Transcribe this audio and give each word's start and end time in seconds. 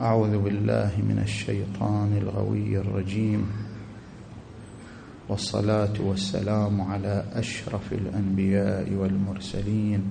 أعوذ 0.00 0.38
بالله 0.38 0.92
من 0.96 1.20
الشيطان 1.22 2.16
الغوي 2.16 2.78
الرجيم. 2.78 3.46
والصلاة 5.28 5.92
والسلام 6.00 6.80
على 6.80 7.24
أشرف 7.32 7.92
الأنبياء 7.92 8.92
والمرسلين 8.92 10.02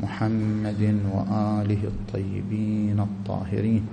محمد 0.00 0.82
وآله 1.08 1.82
الطيبين 1.84 3.00
الطاهرين. 3.00 3.86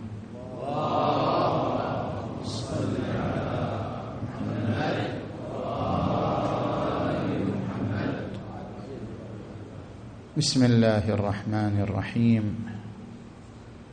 بسم 10.38 10.66
الله 10.66 11.10
الرحمن 11.10 11.76
الرحيم. 11.88 12.46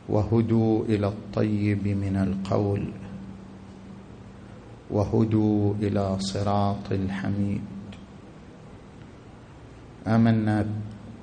وهدوا 0.09 0.85
إلى 0.85 1.07
الطيب 1.07 1.87
من 1.87 2.15
القول 2.15 2.83
وهدوا 4.91 5.73
إلى 5.81 6.19
صراط 6.19 6.91
الحميد. 6.91 7.61
آمنا 10.07 10.65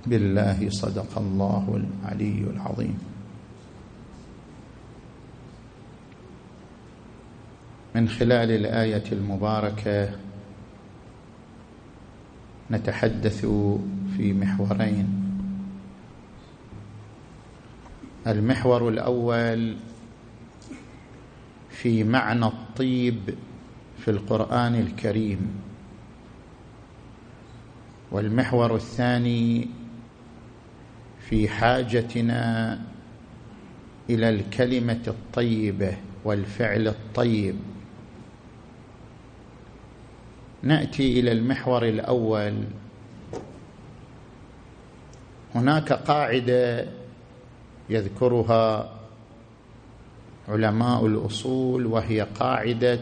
بالله 0.06 0.70
صدق 0.70 1.18
الله 1.18 1.80
العلي 1.80 2.40
العظيم. 2.50 2.98
من 7.94 8.08
خلال 8.08 8.50
الآية 8.50 9.12
المباركة 9.12 10.10
نتحدث 12.70 13.46
في 14.16 14.32
محورين. 14.32 15.29
المحور 18.26 18.88
الأول 18.88 19.76
في 21.70 22.04
معنى 22.04 22.46
الطيب 22.46 23.34
في 23.98 24.10
القرآن 24.10 24.74
الكريم. 24.74 25.60
والمحور 28.12 28.74
الثاني 28.74 29.68
في 31.28 31.48
حاجتنا 31.48 32.80
إلى 34.10 34.28
الكلمة 34.28 35.02
الطيبة 35.08 35.96
والفعل 36.24 36.88
الطيب. 36.88 37.56
نأتي 40.62 41.20
إلى 41.20 41.32
المحور 41.32 41.88
الأول. 41.88 42.54
هناك 45.54 45.92
قاعدة 45.92 46.86
يذكرها 47.90 48.92
علماء 50.48 51.06
الأصول 51.06 51.86
وهي 51.86 52.20
قاعدة 52.20 53.00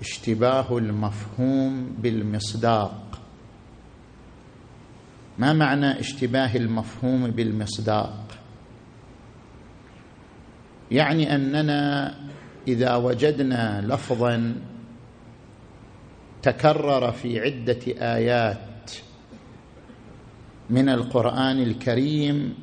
اشتباه 0.00 0.78
المفهوم 0.78 1.96
بالمصداق. 1.98 3.20
ما 5.38 5.52
معنى 5.52 6.00
اشتباه 6.00 6.56
المفهوم 6.56 7.30
بالمصداق؟ 7.30 8.26
يعني 10.90 11.34
أننا 11.34 12.14
إذا 12.68 12.96
وجدنا 12.96 13.80
لفظا 13.86 14.54
تكرر 16.42 17.12
في 17.12 17.40
عدة 17.40 17.80
آيات 17.86 18.92
من 20.70 20.88
القرآن 20.88 21.62
الكريم 21.62 22.54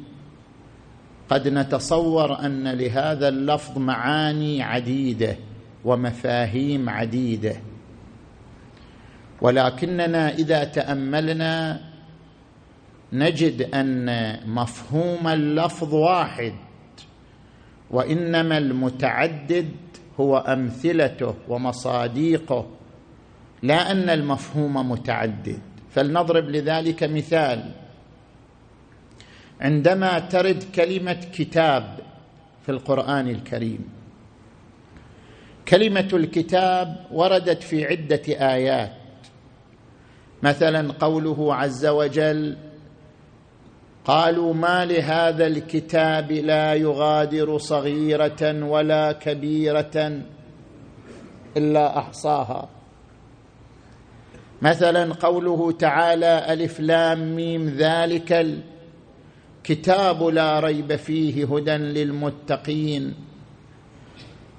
قد 1.29 1.47
نتصور 1.47 2.39
أن 2.45 2.67
لهذا 2.67 3.27
اللفظ 3.27 3.77
معاني 3.77 4.63
عديدة 4.63 5.37
ومفاهيم 5.85 6.89
عديدة. 6.89 7.55
ولكننا 9.41 10.33
إذا 10.33 10.63
تأملنا 10.63 11.79
نجد 13.13 13.61
أن 13.61 14.35
مفهوم 14.45 15.27
اللفظ 15.27 15.93
واحد 15.93 16.53
وإنما 17.91 18.57
المتعدد 18.57 19.69
هو 20.19 20.37
أمثلته 20.37 21.35
ومصاديقه 21.47 22.67
لا 23.63 23.91
أن 23.91 24.09
المفهوم 24.09 24.91
متعدد. 24.91 25.59
فلنضرب 25.91 26.49
لذلك 26.49 27.03
مثال. 27.03 27.71
عندما 29.61 30.19
ترد 30.19 30.63
كلمة 30.75 31.13
كتاب 31.33 31.99
في 32.65 32.71
القرآن 32.71 33.27
الكريم. 33.27 33.89
كلمة 35.67 36.09
الكتاب 36.13 37.05
وردت 37.11 37.63
في 37.63 37.85
عدة 37.85 38.21
آيات. 38.27 38.91
مثلا 40.43 40.93
قوله 40.93 41.55
عز 41.55 41.85
وجل 41.85 42.57
قالوا 44.05 44.53
ما 44.53 44.85
لهذا 44.85 45.47
الكتاب 45.47 46.31
لا 46.31 46.73
يغادر 46.73 47.57
صغيرة 47.57 48.63
ولا 48.63 49.11
كبيرة 49.11 50.21
إلا 51.57 51.97
أحصاها. 51.97 52.69
مثلا 54.61 55.13
قوله 55.13 55.71
تعالى 55.71 56.53
ألف 56.53 56.79
لام 56.79 57.35
ميم 57.35 57.69
ذلك 57.69 58.47
كتاب 59.67 60.23
لا 60.23 60.59
ريب 60.59 60.95
فيه 60.95 61.45
هدى 61.45 61.71
للمتقين. 61.71 63.13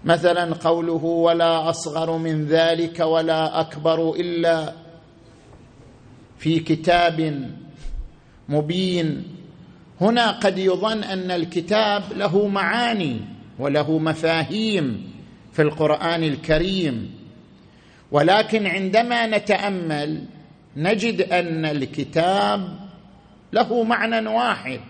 مثلا 0.05 0.55
قوله 0.55 1.05
ولا 1.05 1.71
أصغر 1.71 2.17
من 2.17 2.45
ذلك 2.45 3.01
ولا 3.01 3.61
أكبر 3.61 4.15
إلا 4.15 4.73
في 6.39 6.61
كتاب 6.61 7.51
مبين. 8.49 9.25
هنا 10.01 10.31
قد 10.31 10.59
يظن 10.59 11.03
أن 11.03 11.31
الكتاب 11.31 12.03
له 12.17 12.49
معاني 12.49 13.21
وله 13.59 13.99
مفاهيم 13.99 15.13
في 15.53 15.63
القرآن 15.63 16.25
الكريم. 16.25 17.11
ولكن 18.13 18.67
عندما 18.67 19.27
نتأمل 19.27 20.25
نجد 20.77 21.23
أن 21.23 21.65
الكتاب 21.65 22.79
له 23.53 23.83
معنى 23.83 24.29
واحد. 24.29 24.81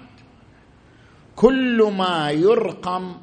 كل 1.38 1.92
ما 1.96 2.30
يرقم 2.30 3.14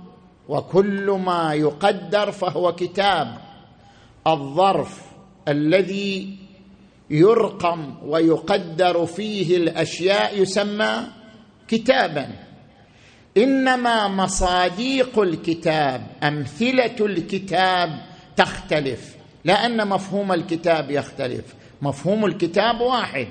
وكل 0.49 1.11
ما 1.25 1.53
يقدر 1.53 2.31
فهو 2.31 2.75
كتاب. 2.75 3.37
الظرف 4.27 5.01
الذي 5.47 6.37
يرقم 7.09 7.95
ويقدر 8.05 9.05
فيه 9.05 9.57
الأشياء 9.57 10.41
يسمى 10.41 11.07
كتابا. 11.67 12.27
إنما 13.37 14.07
مصاديق 14.07 15.19
الكتاب 15.19 16.07
أمثلة 16.23 16.95
الكتاب 16.99 17.89
تختلف 18.35 19.15
لأن 19.43 19.87
مفهوم 19.87 20.33
الكتاب 20.33 20.91
يختلف. 20.91 21.55
مفهوم 21.81 22.25
الكتاب 22.25 22.81
واحد 22.81 23.27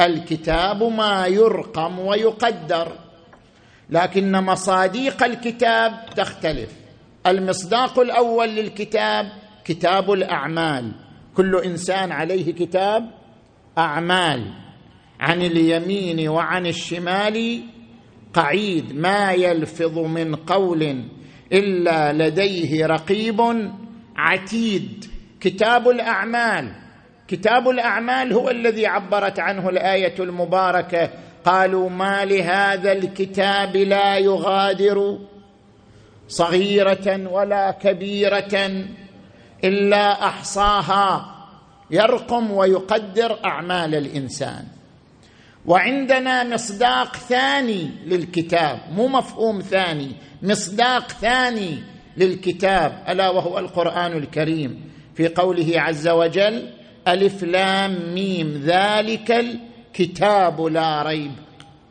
الكتاب 0.00 0.82
ما 0.82 1.26
يرقم 1.26 1.98
ويقدر. 1.98 3.05
لكن 3.90 4.32
مصاديق 4.32 5.24
الكتاب 5.24 5.92
تختلف. 6.16 6.70
المصداق 7.26 7.98
الأول 7.98 8.48
للكتاب 8.48 9.26
كتاب 9.64 10.12
الأعمال. 10.12 10.92
كل 11.34 11.56
إنسان 11.64 12.12
عليه 12.12 12.52
كتاب 12.52 13.10
أعمال. 13.78 14.52
عن 15.20 15.42
اليمين 15.42 16.28
وعن 16.28 16.66
الشمال 16.66 17.62
قعيد 18.34 18.92
ما 18.92 19.32
يلفظ 19.32 19.98
من 19.98 20.34
قول 20.34 21.04
إلا 21.52 22.12
لديه 22.12 22.86
رقيب 22.86 23.40
عتيد. 24.16 25.04
كتاب 25.40 25.88
الأعمال. 25.88 26.72
كتاب 27.28 27.68
الأعمال 27.68 28.32
هو 28.32 28.50
الذي 28.50 28.86
عبرت 28.86 29.40
عنه 29.40 29.68
الآية 29.68 30.14
المباركة 30.20 31.10
قالوا 31.46 31.90
ما 31.90 32.24
لهذا 32.24 32.92
الكتاب 32.92 33.76
لا 33.76 34.18
يغادر 34.18 35.18
صغيرة 36.28 37.30
ولا 37.30 37.70
كبيرة 37.70 38.84
إلا 39.64 40.26
أحصاها 40.26 41.34
يرقم 41.90 42.50
ويقدر 42.50 43.38
أعمال 43.44 43.94
الإنسان. 43.94 44.64
وعندنا 45.66 46.44
مصداق 46.44 47.16
ثاني 47.16 47.90
للكتاب 48.06 48.78
مو 48.92 49.08
مفهوم 49.08 49.60
ثاني 49.60 50.12
مصداق 50.42 51.12
ثاني 51.12 51.82
للكتاب 52.16 53.04
ألا 53.08 53.28
وهو 53.30 53.58
القرآن 53.58 54.12
الكريم. 54.12 54.90
في 55.14 55.28
قوله 55.28 55.80
عز 55.80 56.08
وجل 56.08 56.70
ألف 57.08 57.42
لام 57.42 58.14
ميم 58.14 58.62
ذلك 58.64 59.46
الكتاب 60.00 60.60
لا 60.60 61.02
ريب 61.02 61.32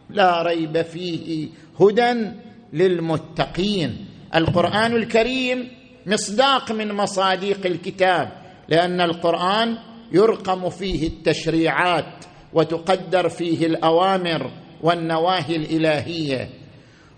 لا 0.09 0.41
ريب 0.41 0.81
فيه 0.81 1.47
هدى 1.81 2.31
للمتقين. 2.73 4.05
القرآن 4.35 4.95
الكريم 4.95 5.67
مصداق 6.05 6.71
من 6.71 6.93
مصاديق 6.93 7.65
الكتاب 7.65 8.31
لأن 8.69 9.01
القرآن 9.01 9.77
يرقم 10.11 10.69
فيه 10.69 11.07
التشريعات 11.07 12.25
وتقدر 12.53 13.29
فيه 13.29 13.65
الأوامر 13.65 14.51
والنواهي 14.81 15.55
الإلهية. 15.55 16.49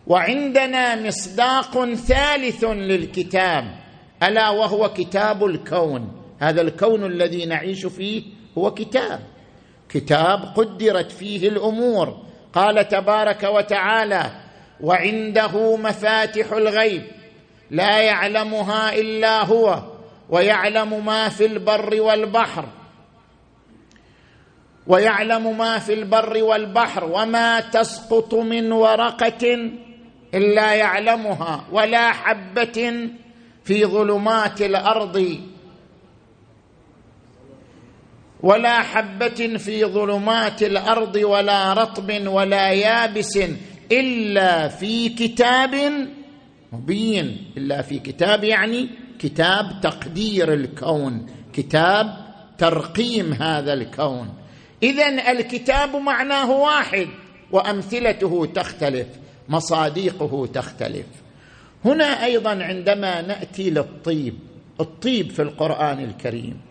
وعندنا 0.08 1.08
مصداق 1.08 1.94
ثالث 1.94 2.64
للكتاب 2.64 3.76
ألا 4.24 4.50
وهو 4.50 4.90
كتاب 4.94 5.46
الكون. 5.46 6.12
هذا 6.40 6.62
الكون 6.62 7.06
الذي 7.06 7.46
نعيش 7.46 7.86
فيه 7.86 8.24
هو 8.58 8.74
كتاب. 8.74 9.20
كتاب 9.90 10.54
قدرت 10.56 11.12
فيه 11.12 11.50
الأمور. 11.50 12.18
قال 12.54 12.88
تبارك 12.88 13.44
وتعالى 13.44 14.32
وعنده 14.82 15.76
مفاتح 15.76 16.52
الغيب 16.52 17.04
لا 17.72 18.02
يعلمها 18.02 18.96
إلا 18.96 19.46
هو 19.46 19.84
ويعلم 20.30 21.06
ما 21.06 21.30
في 21.30 21.46
البر 21.46 22.02
والبحر. 22.02 22.66
ويعلم 24.88 25.58
ما 25.58 25.80
في 25.80 25.94
البر 25.94 26.44
والبحر 26.44 27.04
وما 27.04 27.60
تسقط 27.60 28.34
من 28.34 28.72
ورقة 28.72 29.72
إلا 30.34 30.74
يعلمها 30.74 31.66
ولا 31.72 32.12
حبة 32.12 33.10
في 33.64 33.86
ظلمات 33.86 34.62
الأرض. 34.62 35.40
ولا 38.44 38.82
حبة 38.82 39.58
في 39.58 39.86
ظلمات 39.86 40.64
الأرض 40.64 41.16
ولا 41.16 41.74
رطب 41.74 42.28
ولا 42.28 42.70
يابس 42.72 43.40
إلا 43.92 44.68
في 44.68 45.10
كتاب 45.10 45.76
مبين. 46.72 47.38
إلا 47.58 47.82
في 47.82 48.00
كتاب 48.00 48.44
يعني 48.44 48.90
كتاب 49.20 49.82
تقدير 49.82 50.54
الكون 50.54 51.26
كتاب 51.54 52.18
ترقيم 52.58 53.34
هذا 53.34 53.74
الكون. 53.74 54.34
اذا 54.84 55.32
الكتاب 55.32 55.96
معناه 55.96 56.52
واحد 56.52 57.08
وأمثلته 57.52 58.46
تختلف 58.46 59.08
مصاديقه 59.50 60.48
تختلف. 60.54 61.06
هنا 61.86 62.24
أيضا 62.26 62.64
عندما 62.64 63.22
نأتي 63.22 63.70
للطيب 63.70 64.34
الطيب 64.82 65.32
في 65.32 65.42
القرآن 65.42 66.04
الكريم. 66.04 66.62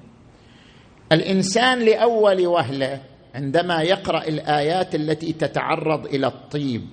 الإنسان 1.13 1.79
لأول 1.79 2.47
وهلة 2.47 3.01
عندما 3.35 3.83
يقرأ 3.83 4.23
الآيات 4.25 4.95
التي 4.95 5.33
تتعرض 5.33 6.07
إلى 6.07 6.27
الطيب. 6.27 6.87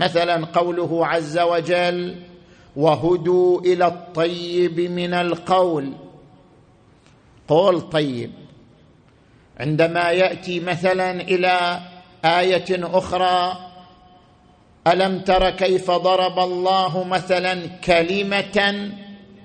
مثلا 0.00 0.46
قوله 0.46 1.06
عز 1.06 1.38
وجل 1.38 2.16
وهدوا 2.76 3.60
إلى 3.60 3.86
الطيب 3.86 4.80
من 4.80 5.14
القول 5.14 5.92
قول 7.48 7.80
طيب. 7.80 8.30
عندما 9.60 10.10
يأتي 10.10 10.60
مثلا 10.60 11.10
إلى 11.10 11.80
آية 12.24 12.66
أخرى 12.70 13.56
ألم 14.86 15.20
تر 15.20 15.50
كيف 15.50 15.90
ضرب 15.90 16.38
الله 16.38 17.04
مثلا 17.04 17.66
كلمة 17.66 18.90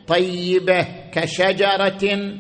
طيبة 0.07 0.87
كشجرة 1.11 2.33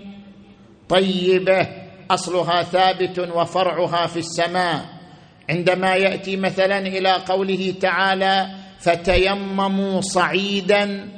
طيبة 0.93 1.67
أصلها 2.11 2.63
ثابت 2.63 3.19
وفرعها 3.19 4.07
في 4.07 4.19
السماء. 4.19 4.85
عندما 5.49 5.95
يأتي 5.95 6.37
مثلا 6.37 6.79
إلى 6.79 7.11
قوله 7.11 7.73
تعالى 7.81 8.47
فتيمموا 8.79 10.01
صعيدا 10.01 11.09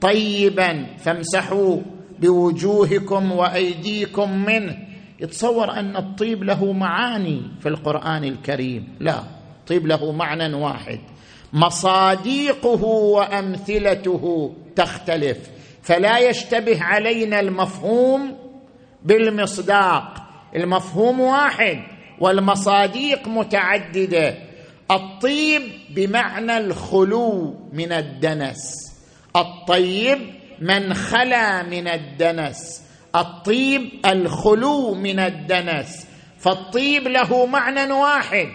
طيبا 0.00 0.86
فامسحوا 0.98 1.76
بوجوهكم 2.18 3.32
وأيديكم 3.32 4.44
منه. 4.44 4.76
يتصور 5.20 5.70
أن 5.70 5.96
الطيب 5.96 6.44
له 6.44 6.72
معاني 6.72 7.42
في 7.60 7.68
القرآن 7.68 8.24
الكريم. 8.24 8.88
لا 9.00 9.22
طيب 9.66 9.86
له 9.86 10.12
معنى 10.12 10.54
واحد. 10.54 11.00
مصاديقه 11.52 12.84
وأمثلته 12.84 14.54
تختلف 14.76 15.38
فلا 15.82 16.18
يشتبه 16.18 16.82
علينا 16.82 17.40
المفهوم 17.40 18.43
بالمصداق. 19.04 20.14
المفهوم 20.56 21.20
واحد 21.20 21.82
والمصاديق 22.20 23.28
متعددة. 23.28 24.38
الطيب 24.90 25.62
بمعنى 25.90 26.58
الخلو 26.58 27.54
من 27.72 27.92
الدنس. 27.92 28.92
الطيب 29.36 30.18
من 30.60 30.94
خلا 30.94 31.62
من 31.62 31.88
الدنس. 31.88 32.82
الطيب 33.16 33.90
الخلو 34.06 34.94
من 34.94 35.18
الدنس. 35.18 36.06
فالطيب 36.38 37.08
له 37.08 37.46
معنى 37.46 37.92
واحد 37.92 38.48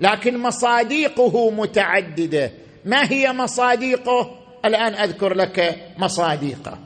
لكن 0.00 0.38
مصاديقه 0.38 1.50
متعددة. 1.50 2.52
ما 2.84 3.12
هي 3.12 3.32
مصاديقه؟ 3.32 4.38
الآن 4.64 4.94
أذكر 4.94 5.34
لك 5.34 5.76
مصاديقه. 5.98 6.78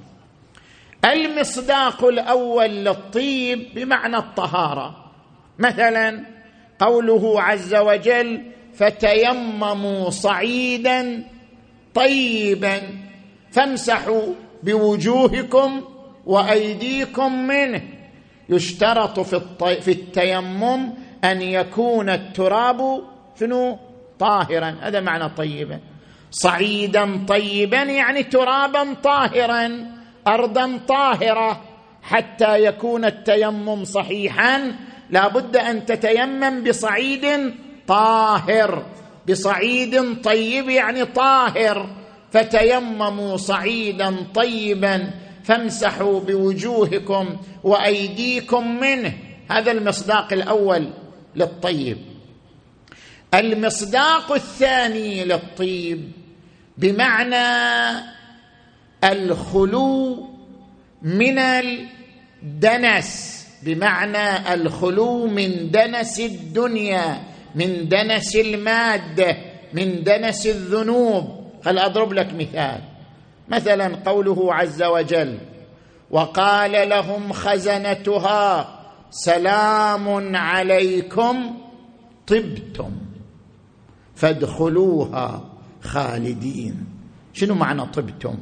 المصداق 1.04 2.04
الأول 2.04 2.70
للطيب 2.70 3.68
بمعنى 3.74 4.16
الطهارة. 4.16 5.04
مثلا 5.58 6.24
قوله 6.78 7.42
عز 7.42 7.74
وجل 7.74 8.42
فتيمموا 8.74 10.10
صعيدا 10.10 11.24
طيبا 11.94 12.80
فامسحوا 13.50 14.34
بوجوهكم 14.62 15.84
وأيديكم 16.26 17.46
منه. 17.46 17.82
يشترط 18.48 19.20
في, 19.20 19.36
الطي... 19.36 19.80
في 19.80 19.90
التيمم 19.90 20.92
أن 21.24 21.42
يكون 21.42 22.08
التراب 22.08 23.02
شنو؟ 23.40 23.78
طاهرا. 24.18 24.76
هذا 24.80 25.00
معنى 25.00 25.28
طيبا. 25.28 25.80
صعيدا 26.30 27.24
طيبا 27.28 27.82
يعني 27.82 28.22
ترابا 28.22 28.94
طاهرا. 28.94 29.97
ارضا 30.28 30.80
طاهرة 30.88 31.60
حتى 32.02 32.64
يكون 32.64 33.04
التيمم 33.04 33.84
صحيحا. 33.84 34.72
لا 35.10 35.28
بد 35.28 35.56
أن 35.56 35.86
تتيمم 35.86 36.64
بصعيد 36.64 37.54
طاهر 37.86 38.86
بصعيد 39.28 40.22
طيب 40.22 40.68
يعني 40.68 41.04
طاهر. 41.04 41.90
فتيمموا 42.32 43.36
صعيدا 43.36 44.16
طيبا 44.34 45.10
فامسحوا 45.44 46.20
بوجوهكم 46.20 47.36
وأيديكم 47.64 48.80
منه. 48.80 49.12
هذا 49.50 49.72
المصداق 49.72 50.32
الأول 50.32 50.90
للطيب. 51.36 51.98
المصداق 53.34 54.32
الثاني 54.32 55.24
للطيب 55.24 56.12
بمعنى 56.78 58.17
الخلو 59.04 60.26
من 61.02 61.38
الدنس 61.38 63.38
بمعنى 63.62 64.54
الخلو 64.54 65.26
من 65.26 65.70
دنس 65.70 66.20
الدنيا 66.20 67.22
من 67.54 67.88
دنس 67.88 68.36
المادة 68.36 69.36
من 69.72 70.02
دنس 70.02 70.46
الذنوب. 70.46 71.38
هل 71.66 71.78
أضرب 71.78 72.12
لك 72.12 72.34
مثال؟ 72.34 72.80
مثلا 73.48 73.96
قوله 74.06 74.54
عز 74.54 74.82
وجل 74.82 75.38
وقال 76.10 76.88
لهم 76.88 77.32
خزنتها 77.32 78.78
سلام 79.10 80.36
عليكم 80.36 81.54
طبتم. 82.26 82.90
فادخلوها 84.14 85.44
خالدين. 85.82 86.86
شنو 87.32 87.54
معنى 87.54 87.86
طبتم؟ 87.86 88.38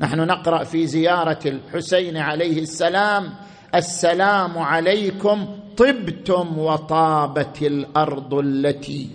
نحن 0.00 0.20
نقرأ 0.20 0.64
في 0.64 0.86
زيارة 0.86 1.38
الحسين 1.46 2.16
عليه 2.16 2.58
السلام 2.62 3.34
السلام 3.74 4.58
عليكم 4.58 5.58
طبتم 5.76 6.58
وطابت 6.58 7.62
الأرض 7.62 8.34
التي 8.34 9.10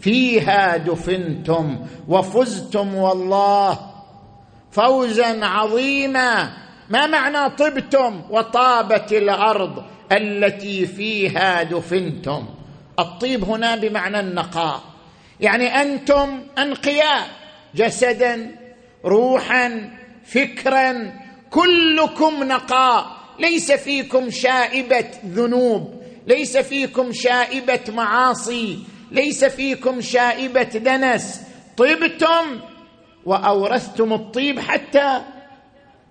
فيها 0.00 0.76
دفنتم 0.76 1.86
وفزتم 2.08 2.94
والله 2.94 3.78
فوزا 4.70 5.44
عظيما. 5.44 6.50
ما 6.90 7.06
معنى 7.06 7.50
طبتم 7.50 8.22
وطابت 8.30 9.12
الأرض 9.12 9.84
التي 10.12 10.86
فيها 10.86 11.62
دفنتم؟ 11.62 12.44
الطيب 12.98 13.44
هنا 13.44 13.76
بمعنى 13.76 14.20
النقاء. 14.20 14.80
يعني 15.40 15.66
أنتم 15.66 16.40
أنقياء 16.58 17.26
جسدا 17.74 18.63
روحا 19.04 19.90
فكرا 20.24 21.12
كلكم 21.50 22.44
نقاء. 22.44 23.06
ليس 23.38 23.72
فيكم 23.72 24.30
شائبة 24.30 25.06
ذنوب 25.26 26.02
ليس 26.26 26.56
فيكم 26.56 27.12
شائبة 27.12 27.80
معاصي 27.88 28.78
ليس 29.10 29.44
فيكم 29.44 30.00
شائبة 30.00 30.62
دنس. 30.62 31.40
طبتم 31.76 32.60
وأورثتم 33.24 34.12
الطيب 34.12 34.60
حتى 34.60 35.20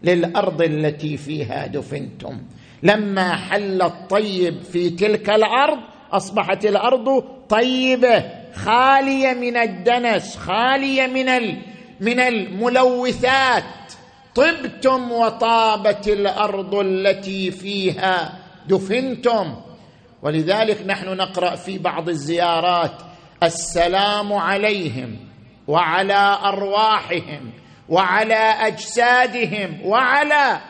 للأرض 0.04 0.62
التي 0.62 1.18
فيها 1.18 1.68
دفنتم. 1.68 2.42
لما 2.84 3.36
حل 3.36 3.82
الطيب 3.82 4.62
في 4.64 4.90
تلك 4.90 5.30
الأرض 5.30 5.80
أصبحت 6.12 6.66
الأرض 6.66 7.24
طيبة 7.50 8.24
خالية 8.56 9.34
من 9.34 9.58
الدنس 9.58 10.38
خالية 10.38 11.08
من 11.08 11.30
من 12.04 12.20
الملوثات. 12.20 13.64
طبتم 14.36 15.12
وطابت 15.12 16.08
الأرض 16.08 16.76
التي 16.76 17.52
فيها. 17.52 18.40
دفنتم. 18.68 19.56
ولذلك 20.22 20.84
نحن 20.86 21.08
نقرأ 21.18 21.56
في 21.56 21.78
بعض 21.78 22.10
الزيارات. 22.10 23.02
السلام 23.44 24.34
عليهم 24.34 25.18
وعلى 25.68 26.40
أرواحهم 26.44 27.52
وعلى 27.90 28.68
أجسادهم 28.68 29.82
وعلى 29.86 30.62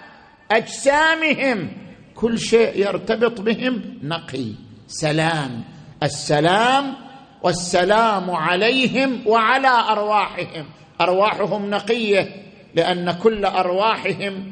أجسامهم. 0.52 1.72
كل 2.16 2.40
شيء 2.40 2.80
يرتبط 2.80 3.42
بهم 3.42 4.00
نقي 4.04 4.52
سلام. 4.88 5.64
السلام 6.04 6.96
والسلام 7.44 8.32
عليهم 8.32 9.28
وعلى 9.28 9.68
أرواحهم. 9.68 10.66
أرواحهم 11.02 11.70
نقية 11.70 12.30
لأن 12.76 13.12
كل 13.12 13.46
أرواحهم 13.46 14.52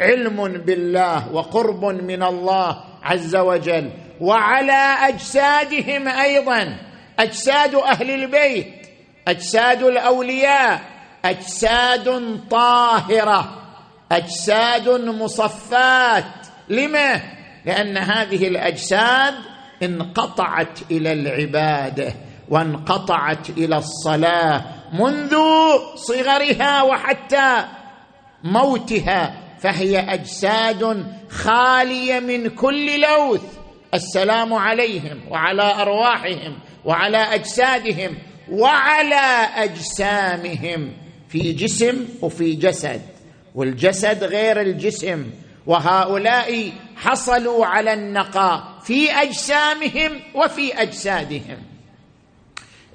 علم 0.00 0.48
بالله 0.48 1.32
وقرب 1.32 1.84
من 1.84 2.22
الله 2.22 2.84
عز 3.02 3.36
وجل 3.36 3.90
وعلى 4.20 4.96
أجسادهم 5.08 6.08
أيضا 6.08 6.76
أجساد 7.18 7.74
أهل 7.74 8.10
البيت 8.10 8.72
أجساد 9.28 9.82
الأولياء 9.82 10.80
أجساد 11.24 12.40
طاهرة 12.50 13.62
أجساد 14.12 14.88
مصفات. 14.88 16.24
لما 16.68 17.22
لأن 17.64 17.96
هذه 17.96 18.48
الأجساد 18.48 19.34
انقطعت 19.82 20.78
إلى 20.90 21.12
العبادة 21.12 22.14
وانقطعت 22.48 23.50
إلى 23.50 23.76
الصلاة 23.76 24.64
منذ 24.92 25.36
صغرها 25.94 26.82
وحتى 26.82 27.64
موتها 28.44 29.42
فهي 29.60 29.98
أجساد 29.98 31.06
خالية 31.30 32.20
من 32.20 32.48
كل 32.48 33.00
لوث. 33.00 33.42
السلام 33.94 34.54
عليهم 34.54 35.20
وعلى 35.30 35.82
أرواحهم 35.82 36.58
وعلى 36.84 37.18
أجسادهم 37.18 38.18
وعلى 38.50 39.48
أجسامهم 39.56 40.92
في 41.28 41.52
جسم 41.52 42.08
وفي 42.22 42.52
جسد. 42.52 43.02
والجسد 43.54 44.24
غير 44.24 44.60
الجسم. 44.60 45.30
وهؤلاء 45.66 46.72
حصلوا 46.96 47.66
على 47.66 47.92
النقاء 47.92 48.78
في 48.82 49.10
أجسامهم 49.12 50.20
وفي 50.34 50.82
أجسادهم. 50.82 51.75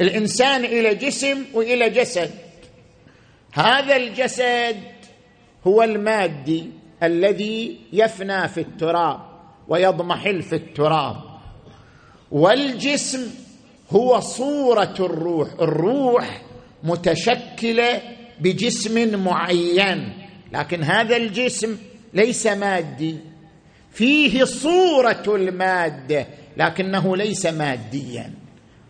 الإنسان 0.02 0.66
إلى 0.66 0.96
جسم 0.96 1.46
وإلى 1.54 1.90
جسد. 1.90 2.32
هذا 3.54 3.96
الجسد 3.96 4.78
هو 5.68 5.84
المادي 5.84 6.66
الذي 7.04 7.78
يفنى 7.94 8.48
في 8.48 8.60
التراب 8.60 9.20
ويضمحل 9.68 10.42
في 10.42 10.56
التراب. 10.56 11.18
والجسم 12.32 13.28
هو 13.92 14.20
صورة 14.20 14.96
الروح 15.00 15.50
الروح 15.62 16.42
متشكلة 16.84 18.02
بجسم 18.40 19.24
معين 19.24 20.14
لكن 20.54 20.84
هذا 20.84 21.18
الجسم 21.18 21.78
ليس 22.14 22.48
مادي. 22.48 23.18
فيه 23.92 24.44
صورة 24.44 25.24
المادة 25.28 26.28
لكنه 26.58 27.18
ليس 27.18 27.46
ماديا. 27.46 28.41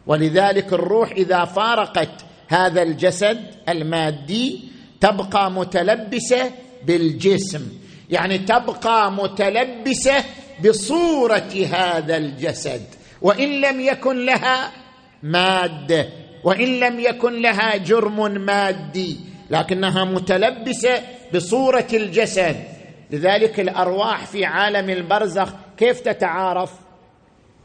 ولذلك 0.08 0.74
الروح 0.74 1.12
إذا 1.12 1.46
فارقت 1.46 2.26
هذا 2.48 2.82
الجسد 2.82 3.46
المادي 3.70 4.60
تبقى 5.02 5.52
متلبسة 5.52 6.52
بالجسم. 6.86 7.68
يعني 8.10 8.38
تبقى 8.38 9.12
متلبسة 9.12 10.24
بصورة 10.66 11.68
هذا 11.74 12.18
الجسد. 12.18 12.82
وإن 13.22 13.62
لم 13.62 13.80
يكن 13.80 14.26
لها 14.26 14.72
مادة 15.24 16.10
وإن 16.44 16.80
لم 16.80 17.00
يكن 17.00 17.42
لها 17.42 17.78
جرم 17.78 18.32
مادي 18.42 19.18
لكنها 19.50 20.06
متلبسة 20.06 21.04
بصورة 21.34 21.88
الجسد. 21.94 22.56
لذلك 23.12 23.60
الأرواح 23.60 24.26
في 24.26 24.46
عالم 24.46 24.90
البرزخ 24.90 25.54
كيف 25.78 26.00
تتعارف؟ 26.00 26.72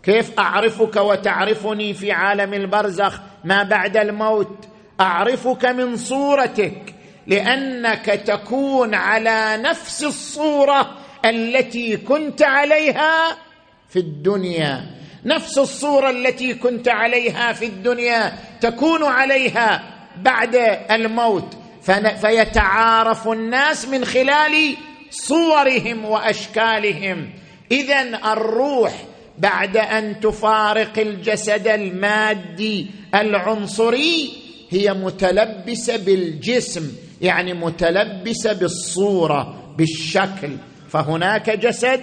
كيف 0.07 0.39
أعرفك 0.39 0.97
وتعرفني 0.97 1.95
في 1.95 2.13
عالم 2.13 2.55
البرزخ 2.55 3.21
ما 3.45 3.63
بعد 3.63 3.97
الموت؟ 3.97 4.69
أعرفك 5.01 5.65
من 5.65 5.97
صورتك 5.97 6.95
لأنك 7.27 8.07
تكون 8.07 8.95
على 8.95 9.57
نفس 9.63 10.05
الصورة 10.05 10.99
التي 11.25 11.97
كنت 11.97 12.43
عليها 12.43 13.37
في 13.89 13.99
الدنيا. 13.99 14.85
نفس 15.25 15.59
الصورة 15.59 16.11
التي 16.11 16.55
كنت 16.55 16.89
عليها 16.89 17.53
في 17.53 17.65
الدنيا 17.65 18.33
تكون 18.61 19.05
عليها 19.05 19.83
بعد 20.17 20.55
الموت. 20.91 21.57
فيتعارف 22.21 23.29
الناس 23.29 23.89
من 23.89 24.05
خلال 24.05 24.77
صورهم 25.11 26.05
وأشكالهم. 26.05 27.31
اذا 27.71 28.33
الروح 28.33 28.93
بعد 29.39 29.77
أن 29.77 30.21
تفارق 30.21 30.99
الجسد 30.99 31.69
المادي 31.69 32.87
العنصري 33.15 34.33
هي 34.71 34.95
متلبسة 34.95 35.97
بالجسم 35.97 36.93
يعني 37.21 37.55
متلبسة 37.55 38.53
بالصورة 38.53 39.75
بالشكل. 39.79 40.57
فهناك 40.89 41.51
جسد 41.51 42.01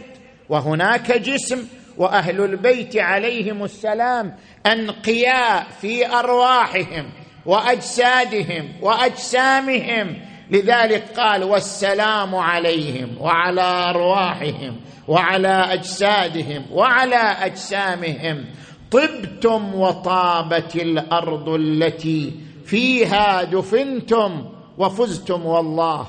وهناك 0.50 1.12
جسم 1.12 1.68
وأهل 1.98 2.42
البيت 2.42 2.98
عليهم 2.98 3.63
السلام 3.63 4.36
أنقياء 4.66 5.68
في 5.82 6.08
أرواحهم 6.08 7.10
وأجسادهم 7.46 8.70
وأجسامهم. 8.82 10.33
لذلك 10.54 11.04
قال 11.18 11.44
والسلام 11.44 12.36
عليهم 12.36 13.10
وعلى 13.20 13.62
أرواحهم 13.62 14.76
وعلى 15.08 15.74
أجسادهم 15.74 16.66
وعلى 16.72 17.16
أجسامهم 17.16 18.46
طبتم 18.92 19.76
وطابت 19.76 20.76
الأرض 20.76 21.50
التي 21.50 22.34
فيها 22.66 23.44
دفنتم 23.44 24.50
وفزتم 24.78 25.46
والله 25.46 26.08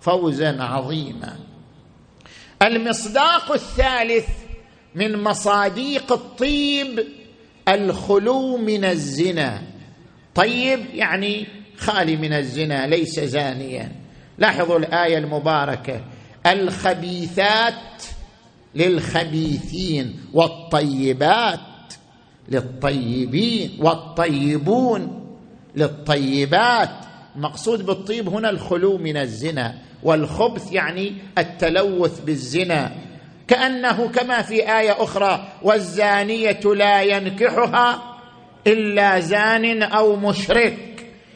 فوزا 0.00 0.62
عظيما. 0.62 1.36
المصداق 2.62 3.52
الثالث 3.52 4.28
من 4.94 5.22
مصاديق 5.22 6.12
الطيب 6.12 7.06
الخلو 7.68 8.56
من 8.56 8.84
الزنا. 8.84 9.62
طيب 10.34 10.80
يعني 10.94 11.61
خالي 11.82 12.16
من 12.16 12.32
الزنا 12.32 12.86
ليس 12.86 13.20
زانيا. 13.20 13.92
لاحظوا 14.38 14.78
الآية 14.78 15.18
المباركة. 15.18 16.00
الخبيثات 16.46 18.02
للخبيثين 18.74 20.20
والطيبات 20.32 21.60
للطيبين 22.48 23.78
والطيبون 23.80 25.26
للطيبات. 25.76 26.90
المقصود 27.36 27.86
بالطيب 27.86 28.28
هنا 28.28 28.50
الخلو 28.50 28.98
من 28.98 29.16
الزنا 29.16 29.74
والخبث 30.02 30.72
يعني 30.72 31.12
التلوث 31.38 32.20
بالزنا. 32.20 32.92
كأنه 33.48 34.08
كما 34.08 34.42
في 34.42 34.78
آية 34.78 35.02
أخرى 35.02 35.48
والزانية 35.62 36.60
لا 36.76 37.02
ينكحها 37.02 38.18
إلا 38.66 39.20
زان 39.20 39.82
أو 39.82 40.16
مشرك. 40.16 40.91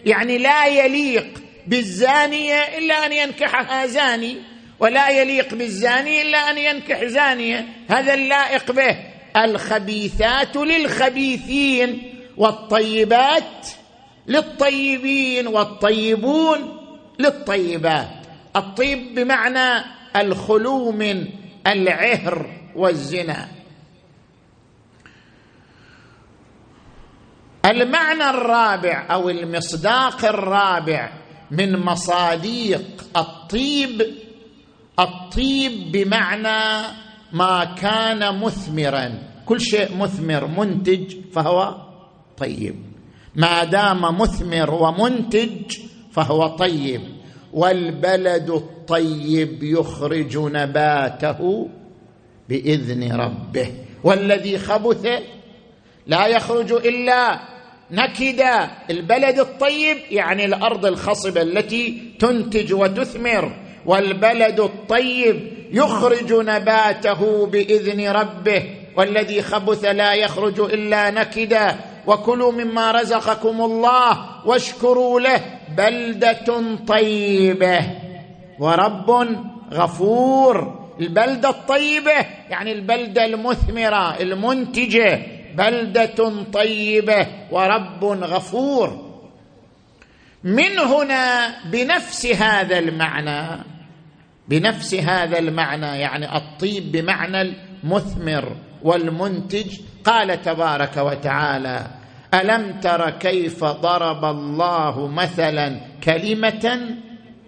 يعني 0.07 0.39
لا 0.39 0.67
يليق 0.67 1.43
بالزانية 1.67 2.79
إلا 2.79 3.07
أن 3.07 3.13
ينكحها 3.13 3.87
زاني 3.87 4.37
ولا 4.81 5.09
يليق 5.09 5.55
بالزاني 5.55 6.23
إلا 6.23 6.51
أن 6.51 6.59
ينكح 6.59 7.05
زانية. 7.05 7.69
هذا 7.91 8.15
اللائق 8.15 8.73
به. 8.73 8.97
الخبيثات 9.37 10.57
للخبيثين 10.57 12.15
والطيبات 12.37 13.69
للطيبين 14.27 15.47
والطيبون 15.47 16.77
للطيبات. 17.19 18.09
الطيب 18.57 19.15
بمعنى 19.15 19.85
الخلو 20.17 20.93
من 20.93 21.27
العهر 21.67 22.51
والزنا. 22.77 23.56
المعنى 27.67 28.31
الرابع 28.31 29.07
أو 29.11 29.31
المصداق 29.31 30.25
الرابع 30.25 31.13
من 31.51 31.79
مصاديق 31.79 33.05
الطيب 33.17 34.03
الطيب 34.99 35.93
بمعنى 35.93 36.87
ما 37.33 37.65
كان 37.65 38.41
مثمرا. 38.41 39.19
كل 39.47 39.61
شيء 39.61 39.97
مثمر 39.97 40.47
منتج 40.47 41.15
فهو 41.33 41.75
طيب. 42.37 42.77
ما 43.35 43.65
دام 43.65 44.19
مثمر 44.19 44.75
ومنتج 44.75 45.77
فهو 46.13 46.47
طيب. 46.47 47.01
والبلد 47.53 48.51
الطيب 48.51 49.63
يخرج 49.63 50.39
نباته 50.39 51.69
بإذن 52.49 53.13
ربه. 53.13 53.73
والذي 54.05 54.59
خبث 54.59 55.07
لا 56.07 56.27
يخرج 56.27 56.73
إلا 56.73 57.56
نكدا 57.91 58.69
البلد 58.91 59.39
الطيب 59.39 59.97
يعني 60.11 60.45
الأرض 60.45 60.87
الخصبة 60.87 61.43
التي 61.43 62.03
تنتج 62.19 62.73
وتثمر 62.73 63.53
والبلد 63.87 64.61
الطيب 64.61 65.53
يخرج 65.73 66.33
نباته 66.33 67.47
بإذن 67.47 68.09
ربه 68.09 68.63
والذي 68.97 69.43
خبث 69.43 69.85
لا 69.85 70.15
يخرج 70.15 70.61
إلا 70.61 71.11
نكدا 71.11 71.77
وكلوا 72.07 72.53
مما 72.53 72.93
رزقكم 72.93 73.61
الله 73.61 74.27
واشكروا 74.47 75.21
له 75.21 75.41
بلدة 75.77 76.77
طيبة. 76.89 77.81
ورب 78.59 79.29
غفور. 79.73 80.87
البلدة 81.01 81.49
الطيبة 81.49 82.27
يعني 82.51 82.73
البلدة 82.73 83.25
المثمرة 83.25 84.21
المنتجة. 84.21 85.36
بلدة 85.57 86.45
طيبة 86.53 87.27
ورب 87.51 88.05
غفور. 88.05 89.07
من 90.45 90.79
هنا 90.79 91.55
بنفس 91.71 92.27
هذا 92.27 92.79
المعنى 92.79 93.65
بنفس 94.49 94.95
هذا 94.95 95.39
المعنى 95.39 95.87
يعني 96.01 96.37
الطيب 96.37 96.93
بمعنى 96.93 97.41
المثمر 97.43 98.57
والمنتج. 98.83 99.81
قال 100.05 100.43
تبارك 100.43 100.97
وتعالى 100.97 101.87
ألم 102.35 102.81
تر 102.81 103.11
كيف 103.11 103.65
ضرب 103.65 104.25
الله 104.25 105.09
مثلا 105.09 105.81
كلمة 106.05 106.97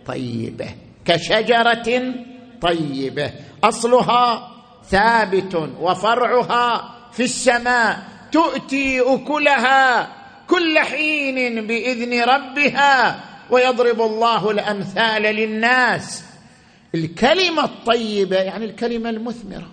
طيبة 0.07 0.67
كشجرة 1.05 2.15
طيبة 2.61 3.33
أصلها 3.65 4.51
ثابت 4.85 5.55
وفرعها 5.81 6.98
في 7.19 7.25
السماء 7.25 7.99
تؤتي 8.33 9.01
أكلها 9.01 10.09
كل 10.49 10.79
حين 10.79 11.67
بإذن 11.67 12.23
ربها 12.23 13.21
ويضرب 13.51 14.01
الله 14.01 14.51
الأمثال 14.51 15.23
للناس. 15.23 16.25
الكلمة 16.95 17.65
الطيبة 17.65 18.37
يعني 18.37 18.65
الكلمة 18.65 19.11
المثمرة. 19.11 19.69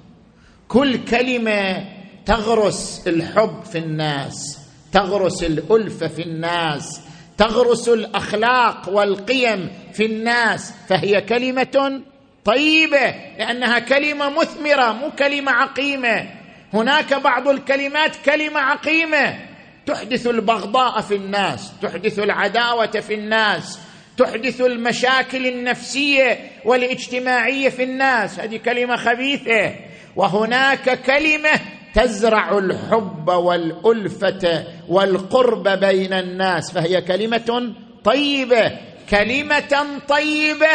كل 0.67 1.05
كلمة 1.05 1.85
تغرس 2.25 3.03
الحب 3.07 3.63
في 3.63 3.77
الناس 3.77 4.59
تغرس 4.91 5.43
الالفه 5.43 6.07
في 6.07 6.21
الناس 6.21 7.01
تغرس 7.37 7.89
الأخلاق 7.89 8.89
والقيم 8.89 9.69
في 9.93 10.05
الناس. 10.05 10.73
فهي 10.89 11.21
كلمة 11.21 12.01
طيبة 12.45 13.15
لأنها 13.37 13.79
كلمة 13.79 14.29
مثمرة 14.29 14.91
مو 14.91 15.11
كلمة 15.11 15.51
عقيمة. 15.51 16.44
هناك 16.75 17.13
بعض 17.13 17.47
الكلمات 17.47 18.15
كلمة 18.25 18.59
عقيمة. 18.59 19.39
تحدث 19.85 20.27
البغضاء 20.27 21.01
في 21.01 21.15
الناس 21.15 21.71
تحدث 21.81 22.19
العداوة 22.19 22.91
في 22.91 23.13
الناس 23.13 23.79
تحدث 24.17 24.61
المشاكل 24.61 25.47
النفسية 25.47 26.39
والاجتماعية 26.65 27.69
في 27.69 27.83
الناس. 27.83 28.39
هذه 28.39 28.57
كلمة 28.57 28.95
خبيثة. 28.95 29.75
وهناك 30.15 31.01
كلمة 31.01 31.59
تزرع 31.93 32.57
الحب 32.57 33.27
والألفة 33.27 34.63
والقرب 34.87 35.67
بين 35.67 36.13
الناس. 36.13 36.71
فهي 36.71 37.01
كلمة 37.01 37.73
طيبة 38.03 38.71
كلمة 39.09 39.99
طيبة 40.07 40.71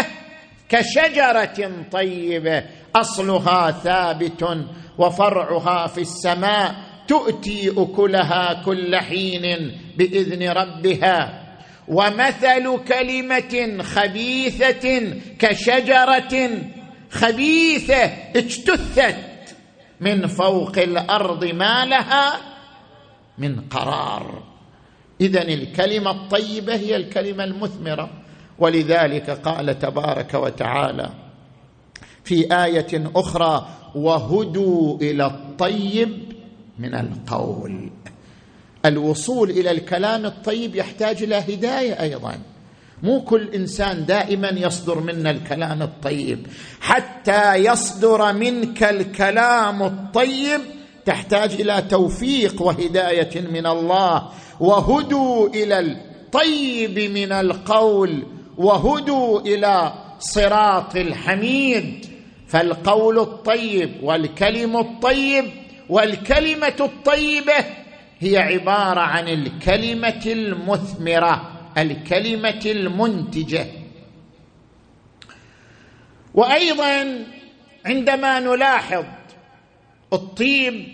كشجرة 0.68 1.84
طيبة 1.92 2.64
أصلها 2.96 3.70
ثابت 3.70 4.66
وفرعها 5.00 5.86
في 5.86 6.00
السماء 6.00 6.74
تؤتي 7.08 7.72
أكلها 7.76 8.62
كل 8.64 8.96
حين 8.96 9.72
بإذن 9.96 10.48
ربها. 10.48 11.46
ومثل 11.88 12.84
كلمة 12.88 13.82
خبيثة 13.82 15.14
كشجرة 15.38 16.48
خبيثة 17.10 18.04
اجتثت 18.36 19.16
من 20.00 20.26
فوق 20.26 20.78
الأرض 20.78 21.44
ما 21.44 21.84
لها 21.84 22.40
من 23.38 23.60
قرار. 23.60 24.42
اذا 25.20 25.42
الكلمة 25.42 26.10
الطيبة 26.10 26.74
هي 26.74 26.96
الكلمة 26.96 27.44
المثمرة. 27.44 28.10
ولذلك 28.58 29.30
قال 29.30 29.78
تبارك 29.78 30.34
وتعالى 30.34 31.10
في 32.24 32.64
آية 32.64 33.10
أخرى 33.16 33.68
وهدوا 33.94 34.96
إلى 34.96 35.26
الطيب 35.26 36.32
من 36.78 36.94
القول. 36.94 37.90
الوصول 38.84 39.50
إلى 39.50 39.70
الكلام 39.70 40.26
الطيب 40.26 40.76
يحتاج 40.76 41.22
إلى 41.22 41.36
هداية 41.36 42.00
أيضا. 42.02 42.38
مو 43.02 43.20
كل 43.20 43.48
إنسان 43.54 44.06
دائما 44.06 44.48
يصدر 44.48 45.00
منا 45.00 45.30
الكلام 45.30 45.82
الطيب. 45.82 46.46
حتى 46.80 47.54
يصدر 47.54 48.32
منك 48.32 48.82
الكلام 48.82 49.82
الطيب 49.82 50.60
تحتاج 51.06 51.52
إلى 51.52 51.82
توفيق 51.82 52.62
وهداية 52.62 53.40
من 53.40 53.66
الله. 53.66 54.28
وهدوا 54.60 55.48
إلى 55.48 55.78
الطيب 55.78 56.98
من 56.98 57.32
القول. 57.32 58.22
وهدوا 58.56 59.40
إلى 59.40 59.92
صراط 60.18 60.96
الحميد. 60.96 62.09
فالقول 62.50 63.18
الطيب 63.18 64.02
والكلم 64.02 64.76
الطيب 64.76 65.44
والكلمة 65.88 66.74
الطيبة 66.80 67.64
هي 68.20 68.38
عبارة 68.38 69.00
عن 69.00 69.28
الكلمة 69.28 70.22
المثمرة 70.26 71.52
الكلمة 71.78 72.62
المنتجة. 72.66 73.66
وأيضا 76.34 77.26
عندما 77.86 78.40
نلاحظ 78.40 79.04
الطيب 80.12 80.88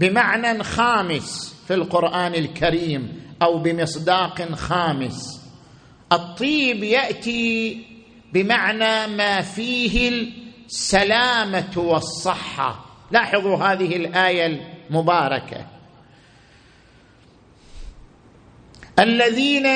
بمعنى 0.00 0.64
خامس 0.64 1.54
في 1.68 1.74
القرآن 1.74 2.34
الكريم 2.34 3.22
أو 3.42 3.58
بمصداق 3.58 4.52
خامس 4.54 5.40
الطيب 6.12 6.84
يأتي 6.84 7.78
بمعنى 8.32 9.16
ما 9.16 9.40
فيه 9.40 10.22
السلامة 10.66 11.72
والصحة. 11.76 12.86
لاحظوا 13.10 13.56
هذه 13.56 13.96
الآية 13.96 14.60
المباركة. 14.90 15.66
الذين 18.98 19.66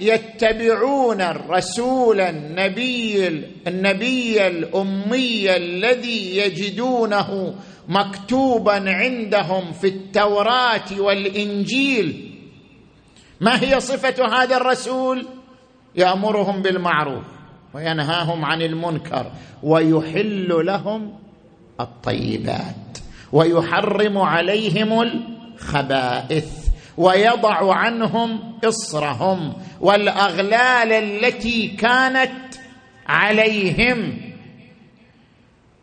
يتبعون 0.00 1.20
الرسول 1.20 2.20
النبي 2.20 3.28
النبي 3.66 4.46
الأمي 4.46 5.56
الذي 5.56 6.36
يجدونه 6.36 7.54
مكتوبا 7.88 8.84
عندهم 8.86 9.72
في 9.72 9.86
التوراة 9.86 11.00
والإنجيل. 11.00 12.38
ما 13.40 13.62
هي 13.62 13.80
صفة 13.80 14.42
هذا 14.42 14.56
الرسول؟ 14.56 15.26
يأمرهم 15.94 16.62
بالمعروف. 16.62 17.24
وينهاهم 17.74 18.44
عن 18.44 18.62
المنكر 18.62 19.32
ويحل 19.62 20.66
لهم 20.66 21.18
الطيبات 21.80 22.98
ويحرم 23.32 24.18
عليهم 24.18 25.02
الخبائث 25.02 26.68
ويضع 26.96 27.74
عنهم 27.74 28.58
إصرهم 28.64 29.52
والأغلال 29.80 30.92
التي 30.92 31.68
كانت 31.68 32.54
عليهم. 33.06 34.32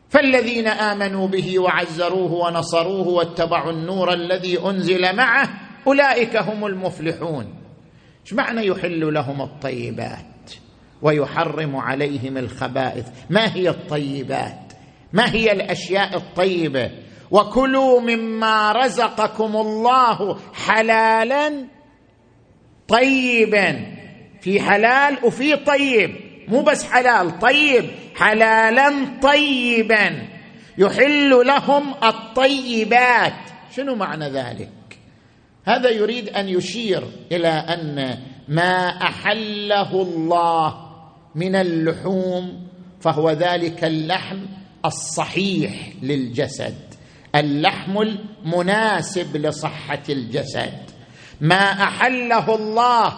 فالذين 0.09 0.67
آمنوا 0.67 1.27
به 1.27 1.59
وعزروه 1.59 2.31
ونصروه 2.33 3.07
واتبعوا 3.07 3.71
النور 3.71 4.13
الذي 4.13 4.59
أنزل 4.65 5.15
معه 5.15 5.49
أولئك 5.87 6.37
هم 6.37 6.65
المفلحون. 6.65 7.53
إيش 8.25 8.33
معنى 8.33 8.67
يحل 8.67 9.13
لهم 9.13 9.41
الطيبات؟ 9.41 10.25
ويحرم 11.01 11.75
عليهم 11.75 12.37
الخبائث. 12.37 13.07
ما 13.29 13.55
هي 13.55 13.69
الطيبات؟ 13.69 14.73
ما 15.13 15.33
هي 15.33 15.51
الأشياء 15.51 16.15
الطيبة؟ 16.17 16.91
وكلوا 17.31 18.01
مما 18.01 18.71
رزقكم 18.71 19.55
الله 19.55 20.39
حلالا 20.53 21.65
طيبا. 22.87 23.85
في 24.41 24.61
حلال 24.61 25.17
وفي 25.23 25.55
طيب. 25.55 26.15
مو 26.47 26.61
بس 26.61 26.83
حلال 26.83 27.39
طيب. 27.39 27.85
حلالا 28.15 28.93
طيبا. 29.21 30.27
يحل 30.77 31.29
لهم 31.29 31.93
الطيبات. 32.03 33.33
شنو 33.75 33.95
معنى 33.95 34.29
ذلك؟ 34.29 34.69
هذا 35.65 35.89
يريد 35.89 36.29
أن 36.29 36.49
يشير 36.49 37.03
إلى 37.31 37.47
أن 37.47 38.17
ما 38.47 38.87
أحله 38.87 40.01
الله 40.01 40.88
من 41.35 41.55
اللحوم 41.55 42.67
فهو 43.01 43.31
ذلك 43.31 43.83
اللحم 43.83 44.39
الصحيح 44.85 45.93
للجسد 46.01 46.89
اللحم 47.35 48.01
المناسب 48.01 49.37
لصحة 49.37 50.03
الجسد. 50.09 50.73
ما 51.41 51.83
أحله 51.83 52.55
الله 52.55 53.17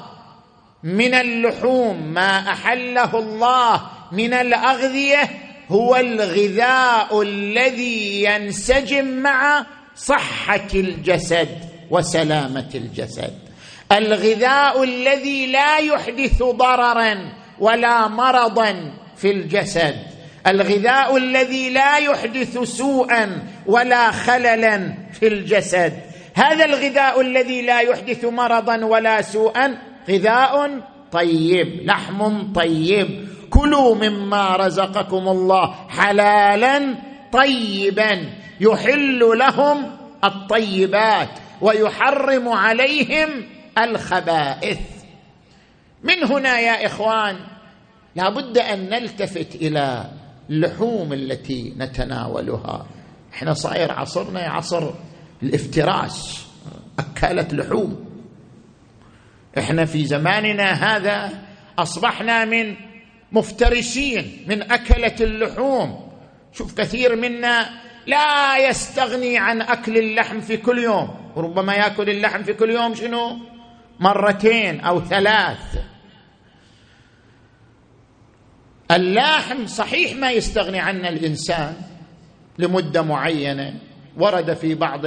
من 0.83 1.13
اللحوم 1.13 2.13
ما 2.13 2.51
أحله 2.51 3.19
الله 3.19 3.81
من 4.11 4.33
الأغذية 4.33 5.29
هو 5.69 5.95
الغذاء 5.95 7.21
الذي 7.21 8.23
ينسجم 8.23 9.05
مع 9.05 9.65
صحة 9.95 10.67
الجسد 10.73 11.59
وسلامة 11.89 12.69
الجسد. 12.75 13.33
الغذاء 13.91 14.83
الذي 14.83 15.47
لا 15.47 15.77
يحدث 15.77 16.43
ضررا 16.43 17.40
ولا 17.61 18.07
مرضا 18.07 18.93
في 19.17 19.31
الجسد. 19.31 19.95
الغذاء 20.47 21.17
الذي 21.17 21.69
لا 21.69 21.97
يحدث 21.97 22.57
سوءا 22.57 23.43
ولا 23.65 24.11
خللا 24.11 24.93
في 25.13 25.27
الجسد. 25.27 25.93
هذا 26.33 26.65
الغذاء 26.65 27.21
الذي 27.21 27.61
لا 27.61 27.79
يحدث 27.79 28.25
مرضا 28.25 28.85
ولا 28.85 29.21
سوءا 29.21 29.77
غذاء 30.09 30.79
طيب. 31.11 31.81
لحم 31.83 32.53
طيب. 32.53 33.27
كلوا 33.49 33.95
مما 33.95 34.55
رزقكم 34.55 35.27
الله 35.27 35.75
حلالا 35.89 36.95
طيبا 37.31 38.29
يحل 38.61 39.19
لهم 39.19 39.77
الطيبات 40.23 41.29
ويحرم 41.61 42.49
عليهم 42.49 43.29
الخبائث. 43.77 44.77
من 46.03 46.23
هنا 46.23 46.59
يا 46.59 46.85
إخوان 46.85 47.35
لابد 48.15 48.57
أن 48.57 48.89
نلتفت 48.89 49.55
إلى 49.55 50.11
اللحوم 50.49 51.13
التي 51.13 51.73
نتناولها. 51.77 52.85
إحنا 53.33 53.53
صاير 53.53 53.91
عصرنا 53.91 54.39
عصر 54.39 54.91
الافتراس 55.43 56.45
أكالة 56.99 57.47
لحوم. 57.51 58.05
إحنا 59.57 59.85
في 59.85 60.05
زماننا 60.05 60.71
هذا 60.71 61.29
أصبحنا 61.79 62.45
من 62.45 62.75
مفترسين 63.31 64.45
من 64.47 64.71
أكلة 64.71 65.15
اللحوم. 65.21 66.11
شوف 66.53 66.73
كثير 66.73 67.15
منا 67.15 67.69
لا 68.07 68.57
يستغني 68.69 69.37
عن 69.37 69.61
أكل 69.61 69.97
اللحم 69.97 70.39
في 70.41 70.57
كل 70.57 70.77
يوم. 70.77 71.31
وربما 71.35 71.73
يأكل 71.73 72.09
اللحم 72.09 72.43
في 72.43 72.53
كل 72.53 72.69
يوم 72.69 72.95
شنو؟ 72.95 73.37
مرتين 73.99 74.79
أو 74.79 75.01
ثلاث. 75.01 75.90
اللاحم 78.91 79.65
صحيح 79.65 80.15
ما 80.15 80.31
يستغني 80.31 80.79
عنه 80.79 81.09
الإنسان 81.09 81.73
لمدة 82.59 83.01
معينة. 83.01 83.73
ورد 84.17 84.53
في 84.53 84.75
بعض 84.75 85.01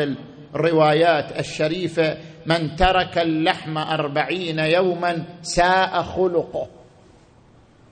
الروايات 0.55 1.39
الشريفة 1.39 2.17
من 2.47 2.77
ترك 2.77 3.19
اللحم 3.19 3.79
أربعين 3.79 4.59
يوما 4.59 5.25
ساء 5.43 6.03
خلقه. 6.03 6.67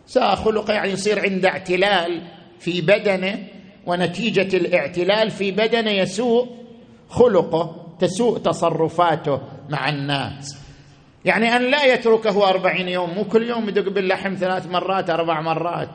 ساء 0.07 0.35
خلقه 0.35 0.75
يعني 0.75 0.91
يصير 0.91 1.21
عنده 1.21 1.49
اعتلال 1.49 2.23
في 2.59 2.81
بدنه 2.81 3.49
ونتيجة 3.87 4.57
الاعتلال 4.57 5.31
في 5.31 5.51
بدنه 5.51 5.91
يسوء 5.91 6.49
خلقه 7.09 7.95
تسوء 8.01 8.39
تصرفاته 8.39 9.41
مع 9.69 9.89
الناس. 9.89 10.62
يعني 11.25 11.57
أن 11.57 11.71
لا 11.71 11.85
يتركه 11.85 12.49
أربعين 12.49 12.89
يوم 12.89 13.11
مو 13.11 13.25
كل 13.25 13.49
يوم 13.49 13.69
يدق 13.69 13.89
باللحم 13.89 14.35
ثلاث 14.35 14.67
مرات 14.67 15.11
أربع 15.11 15.41
مرات. 15.41 15.91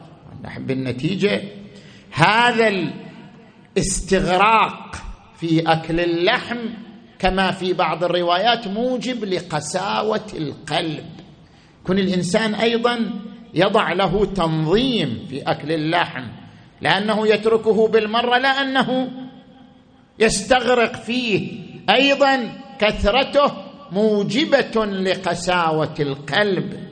بالنتيجة 0.58 1.42
هذا 2.12 2.92
الاستغراق 3.78 4.96
في 5.40 5.72
أكل 5.72 6.00
اللحم 6.00 6.58
كما 7.20 7.52
في 7.52 7.74
بعض 7.74 8.04
الروايات 8.04 8.68
موجب 8.68 9.24
لقساوة 9.24 10.26
القلب. 10.34 11.06
كن 11.84 12.00
الإنسان 12.00 12.56
أيضا 12.56 13.10
يضع 13.54 13.94
له 13.94 14.26
تنظيم 14.26 15.26
في 15.30 15.42
أكل 15.42 15.72
اللحم 15.72 16.24
لأنه 16.82 17.28
يتركه 17.28 17.88
بالمرة 17.88 18.38
لا 18.38 18.62
انه 18.62 19.10
يستغرق 20.20 20.96
فيه. 20.96 21.60
أيضا 21.90 22.50
كثرته 22.80 23.67
موجبة 23.92 24.86
لقساوة 24.86 25.96
القلب. 26.00 26.88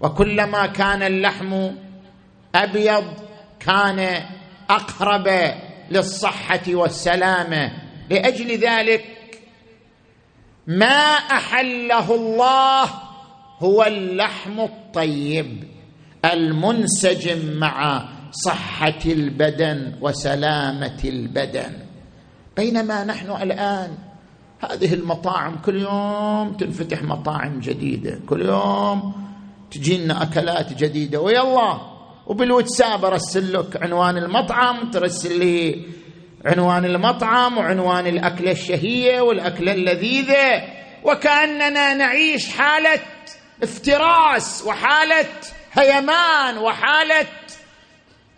وكلما 0.00 0.66
كان 0.66 1.02
اللحم 1.02 1.70
أبيض 2.54 3.04
كان 3.60 4.22
أقرب 4.70 5.54
للصحة 5.90 6.62
والسلامة. 6.68 7.72
لأجل 8.10 8.58
ذلك 8.58 9.04
ما 10.66 11.04
أحله 11.14 12.14
الله 12.14 12.84
هو 13.58 13.82
اللحم 13.84 14.60
الطيب 14.60 15.64
المنسجم 16.24 17.58
مع 17.58 18.08
صحة 18.32 18.98
البدن 19.06 19.92
وسلامة 20.00 21.00
البدن. 21.04 21.72
بينما 22.56 23.04
نحن 23.04 23.30
الآن 23.42 23.98
هذه 24.60 24.94
المطاعم 24.94 25.56
كل 25.64 25.80
يوم 25.80 26.52
تنفتح 26.52 27.02
مطاعم 27.02 27.60
جديدة 27.60 28.20
كل 28.28 28.42
يوم 28.42 29.12
تجينا 29.70 30.22
أكلات 30.22 30.72
جديدة. 30.72 31.20
ويلا 31.20 31.80
وبالواتساب 32.26 33.04
أرسل 33.04 33.52
لك 33.52 33.82
عنوان 33.82 34.16
المطعم 34.16 34.90
ترسل 34.90 35.38
لي 35.38 35.86
عنوان 36.44 36.84
المطعم 36.84 37.58
وعنوان 37.58 38.06
الأكلة 38.06 38.52
الشهية 38.52 39.20
والأكلة 39.20 39.72
اللذيذة. 39.72 40.62
وكأننا 41.04 41.94
نعيش 41.94 42.48
حالة 42.52 43.00
افتراس 43.62 44.64
وحالة 44.66 45.26
هيمان 45.72 46.58
وحالة 46.58 47.26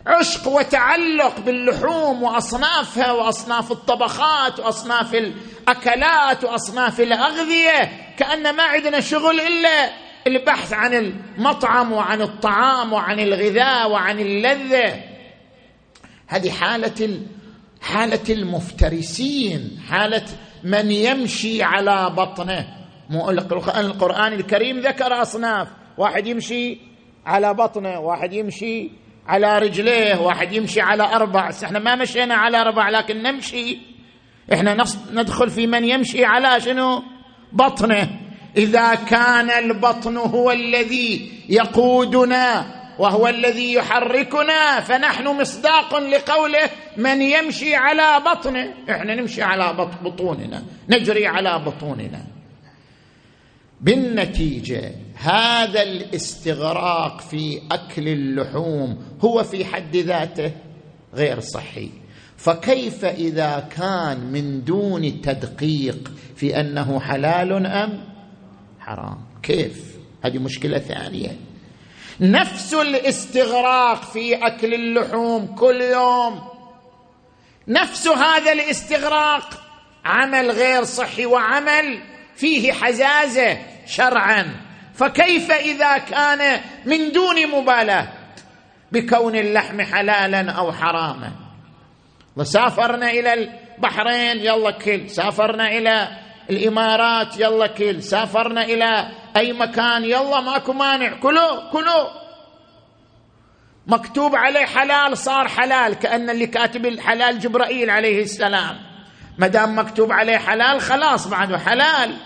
عشق 0.07 0.47
وتعلق 0.47 1.39
باللحوم 1.39 2.23
وأصنافها 2.23 3.11
وأصناف 3.11 3.71
الطبخات 3.71 4.59
وأصناف 4.59 5.15
الأكلات 5.15 6.43
وأصناف 6.43 6.99
الأغذية 6.99 7.91
كان 8.17 8.55
ما 8.55 8.63
عندنا 8.63 8.99
شغل 8.99 9.39
إلا 9.39 9.89
البحث 10.27 10.73
عن 10.73 10.93
المطعم 10.93 11.91
وعن 11.91 12.21
الطعام 12.21 12.93
وعن 12.93 13.19
الغذاء 13.19 13.91
وعن 13.91 14.19
اللذة. 14.19 15.03
هذه 16.27 16.51
حالة 16.51 17.19
حالة 17.81 18.33
المفترسين 18.33 19.79
حالة 19.89 20.25
من 20.63 20.91
يمشي 20.91 21.63
على 21.63 22.09
بطنه. 22.17 22.67
القرآن 23.77 24.33
الكريم 24.33 24.79
ذكر 24.79 25.21
أصناف 25.21 25.67
واحد 25.97 26.27
يمشي 26.27 26.77
على 27.25 27.53
بطنه 27.53 27.99
واحد 27.99 28.33
يمشي 28.33 29.02
على 29.27 29.59
رجليه 29.59 30.15
واحد 30.15 30.53
يمشي 30.53 30.81
على 30.81 31.03
أربع 31.03 31.51
إحنا 31.63 31.79
ما 31.79 31.95
مشينا 31.95 32.35
على 32.35 32.61
أربع 32.61 32.89
لكن 32.89 33.23
نمشي. 33.23 33.77
إحنا 34.53 34.85
ندخل 35.11 35.49
في 35.49 35.67
من 35.67 35.83
يمشي 35.83 36.25
على 36.25 36.61
شنو؟ 36.61 37.03
بطنه. 37.51 38.19
إذا 38.57 38.95
كان 38.95 39.49
البطن 39.49 40.17
هو 40.17 40.51
الذي 40.51 41.31
يقودنا 41.49 42.65
وهو 42.99 43.27
الذي 43.27 43.73
يحركنا 43.73 44.79
فنحن 44.79 45.27
مصداق 45.27 45.99
لقوله 45.99 46.69
من 46.97 47.21
يمشي 47.21 47.75
على 47.75 48.23
بطنه. 48.25 48.73
إحنا 48.89 49.15
نمشي 49.15 49.41
على 49.41 49.87
بطوننا 50.03 50.63
نجري 50.89 51.27
على 51.27 51.59
بطوننا. 51.59 52.25
بالنتيجة 53.81 54.91
هذا 55.23 55.81
الاستغراق 55.81 57.21
في 57.21 57.61
أكل 57.71 58.07
اللحوم 58.07 58.97
هو 59.21 59.43
في 59.43 59.65
حد 59.65 59.95
ذاته 59.95 60.51
غير 61.13 61.39
صحي 61.39 61.89
فكيف 62.37 63.05
إذا 63.05 63.69
كان 63.77 64.19
من 64.19 64.63
دون 64.63 65.21
تدقيق 65.21 66.11
في 66.35 66.59
أنه 66.59 66.99
حلال 66.99 67.65
أم 67.65 68.03
حرام؟ 68.79 69.17
كيف؟ 69.43 69.97
هذه 70.23 70.37
مشكلة 70.37 70.79
ثانية. 70.79 71.37
نفس 72.19 72.73
الاستغراق 72.73 74.03
في 74.03 74.35
أكل 74.35 74.73
اللحوم 74.73 75.55
كل 75.55 75.81
يوم. 75.81 76.41
نفس 77.67 78.07
هذا 78.07 78.51
الاستغراق. 78.51 79.49
عمل 80.05 80.51
غير 80.51 80.83
صحي 80.83 81.25
وعمل 81.25 81.99
فيه 82.35 82.71
حزازة 82.71 83.57
شرعا. 83.85 84.72
فكيف 84.93 85.51
إذا 85.51 85.97
كان 85.97 86.61
من 86.85 87.11
دون 87.11 87.47
مبالاة؟ 87.47 88.07
بكون 88.91 89.35
اللحم 89.35 89.81
حلالا 89.81 90.51
أو 90.51 90.71
حراما. 90.71 91.31
وسافرنا 92.35 93.11
إلى 93.11 93.33
البحرين 93.33 94.37
يلا 94.37 94.71
كل. 94.71 95.09
سافرنا 95.09 95.67
إلى 95.67 96.07
الإمارات 96.49 97.39
يلا 97.39 97.67
كل. 97.67 98.03
سافرنا 98.03 98.63
إلى 98.63 99.11
أي 99.37 99.53
مكان 99.53 100.03
يلا 100.03 100.41
ماكو 100.41 100.73
مانع. 100.73 101.19
كلوا 101.19 101.71
كلوا. 101.71 102.09
مكتوب 103.87 104.35
عليه 104.35 104.65
حلال 104.65 105.17
صار 105.17 105.47
حلال 105.47 105.93
كأن 105.93 106.29
اللي 106.29 106.47
كاتب 106.47 106.85
الحلال 106.85 107.39
جبرائيل 107.39 107.89
عليه 107.89 108.23
السلام. 108.23 108.77
ما 109.37 109.47
دام 109.47 109.79
مكتوب 109.79 110.11
عليه 110.11 110.37
حلال 110.37 110.81
خلاص 110.81 111.27
بعده 111.27 111.57
حلال. 111.57 112.17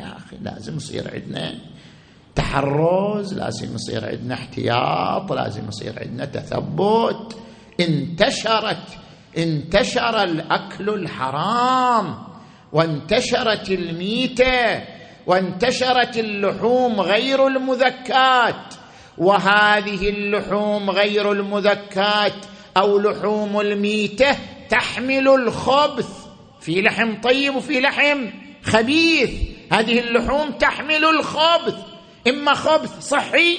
يا 0.00 0.16
أخي 0.16 0.36
لازم 0.42 0.76
يصير 0.76 1.10
عندنا. 1.14 1.54
تحرز 2.34 3.34
لازم 3.34 3.74
يصير 3.74 4.08
عندنا 4.08 4.34
احتياط 4.34 5.32
لازم 5.32 5.68
يصير 5.68 5.98
عندنا 5.98 6.24
تثبت. 6.24 7.36
انتشرت 7.80 8.98
انتشر 9.38 10.22
الأكل 10.22 10.88
الحرام 10.88 12.18
وانتشرت 12.72 13.70
الميتة 13.70 14.82
وانتشرت 15.26 16.16
اللحوم 16.16 17.00
غير 17.00 17.46
المذكات. 17.46 18.74
وهذه 19.18 20.08
اللحوم 20.08 20.90
غير 20.90 21.32
المذكات 21.32 22.46
أو 22.76 22.98
لحوم 22.98 23.60
الميتة 23.60 24.36
تحمل 24.68 25.28
الخبث. 25.28 26.08
في 26.60 26.82
لحم 26.82 27.20
طيب 27.20 27.56
وفي 27.56 27.80
لحم 27.80 28.26
خبيث. 28.62 29.30
هذه 29.72 29.98
اللحوم 30.00 30.50
تحمل 30.50 31.04
الخبث. 31.04 31.93
إما 32.28 32.54
خبث 32.54 33.00
صحي 33.00 33.58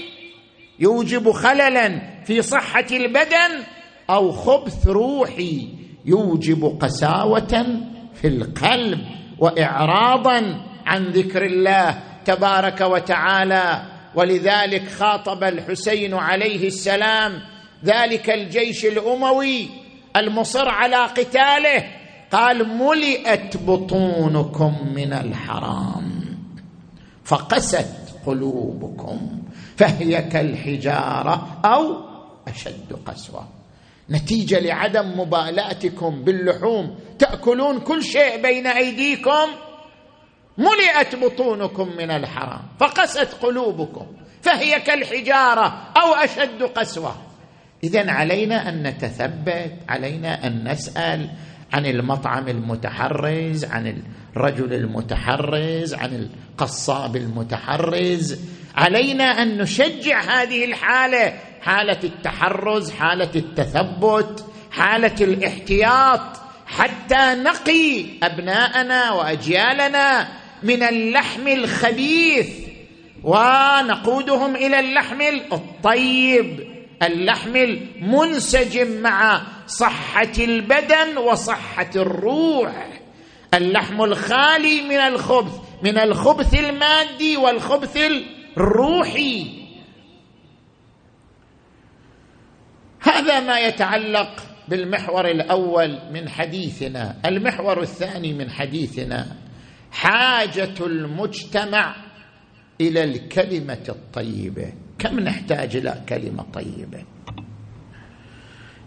يوجب 0.80 1.32
خللا 1.32 2.02
في 2.26 2.42
صحة 2.42 2.86
البدن 2.92 3.64
أو 4.10 4.32
خبث 4.32 4.88
روحي 4.88 5.70
يوجب 6.06 6.78
قساوة 6.82 7.66
في 8.14 8.28
القلب 8.28 9.00
واعراضا 9.40 10.66
عن 10.86 11.04
ذكر 11.06 11.46
الله 11.46 12.04
تبارك 12.26 12.82
وتعالى. 12.82 13.92
ولذلك 14.16 14.90
خاطب 14.90 15.44
الحسين 15.44 16.14
عليه 16.14 16.68
السلام 16.68 17.42
ذلك 17.86 18.30
الجيش 18.30 18.86
الأموي 18.86 19.68
المصر 20.16 20.70
على 20.70 20.96
قتاله 20.96 21.84
قال 22.32 22.78
ملئت 22.78 23.58
بطونكم 23.58 24.94
من 24.96 25.14
الحرام. 25.14 26.12
فقست 27.24 28.05
قلوبكم 28.26 29.42
فهي 29.78 30.22
كالحجارة 30.22 31.62
أو 31.66 31.96
أشد 32.48 32.94
قسوة. 33.06 33.48
نتيجة 34.10 34.60
لعدم 34.60 35.20
مبالاتكم 35.20 36.24
باللحوم. 36.24 36.96
تأكلون 37.20 37.80
كل 37.80 38.04
شيء 38.04 38.42
بين 38.42 38.68
أيديكم. 38.68 39.48
ملئت 40.58 41.16
بطونكم 41.16 41.88
من 41.98 42.12
الحرام. 42.12 42.62
فقست 42.80 43.34
قلوبكم. 43.42 44.06
فهي 44.42 44.80
كالحجارة 44.80 45.94
أو 45.98 46.14
أشد 46.14 46.64
قسوة. 46.64 47.16
اذا 47.84 48.12
علينا 48.12 48.70
أن 48.70 48.84
نتثبت 48.84 49.74
علينا 49.90 50.48
أن 50.48 50.72
نسأل. 50.72 51.30
عن 51.76 51.86
المطعم 51.86 52.48
المتحرز 52.48 53.66
عن 53.66 54.04
الرجل 54.36 54.74
المتحرز 54.74 55.94
عن 55.94 56.30
القصاب 56.56 57.16
المتحرز. 57.16 58.40
علينا 58.76 59.24
أن 59.24 59.58
نشجع 59.58 60.22
هذه 60.22 60.66
الحالة 60.66 61.34
حالة 61.62 62.00
التحرز 62.04 62.92
حالة 62.92 63.30
التثبت 63.36 64.46
حالة 64.72 65.16
الاحتياط 65.22 66.22
حتى 66.68 67.36
نقي 67.44 68.06
أبناءنا 68.24 69.12
وأجيالنا 69.12 70.28
من 70.64 70.84
اللحم 70.84 71.48
الخبيث 71.48 72.50
ونقودهم 73.24 74.56
إلى 74.56 74.80
اللحم 74.80 75.22
الطيب. 75.54 76.75
اللحم 77.04 77.56
المنسجم 77.56 79.02
مع 79.02 79.42
صحة 79.68 80.34
البدن 80.40 81.18
وصحة 81.18 81.90
الروح. 81.96 83.02
اللحم 83.54 84.04
الخالي 84.04 84.82
من 84.82 84.98
الخبث 84.98 85.54
من 85.84 85.98
الخبث 85.98 86.54
المادي 86.54 87.38
والخبث 87.38 87.98
الروحي. 88.58 89.66
هذا 93.02 93.40
ما 93.40 93.60
يتعلق 93.60 94.44
بالمحور 94.68 95.26
الأول 95.32 96.00
من 96.12 96.30
حديثنا. 96.30 97.16
المحور 97.26 97.82
الثاني 97.82 98.34
من 98.34 98.50
حديثنا 98.50 99.36
حاجة 99.92 100.76
المجتمع 100.80 101.96
إلى 102.82 103.04
الكلمة 103.04 103.84
الطيبة. 103.90 104.85
كم 105.00 105.20
نحتاج 105.20 105.76
إلى 105.76 106.02
كلمة 106.10 106.46
طيبة؟ 106.54 107.04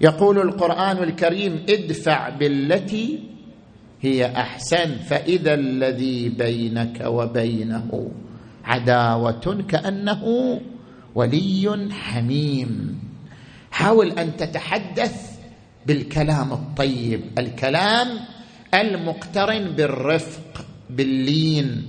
يقول 0.01 0.39
القرآن 0.39 1.03
الكريم 1.03 1.67
ادفع 1.69 2.29
بالتي 2.29 3.19
هي 4.01 4.27
أحسن 4.37 4.97
فإذا 4.97 5.55
الذي 5.55 6.29
بينك 6.29 7.03
وبينه 7.07 8.11
عداوة 8.65 9.65
كأنه 9.69 10.61
ولي 11.15 11.89
حميم. 11.91 12.99
حاول 13.71 14.11
أن 14.11 14.37
تتحدث 14.37 15.39
بالكلام 15.87 16.53
الطيب 16.53 17.21
الكلام 17.39 18.09
المقترن 18.75 19.65
بالرفق 19.73 20.65
باللين 20.91 21.83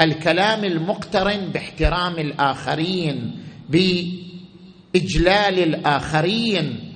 الكلام 0.00 0.64
المقترن 0.64 1.48
باحترام 1.54 2.14
الآخرين 2.18 3.41
بإجلال 3.68 5.58
الآخرين. 5.58 6.92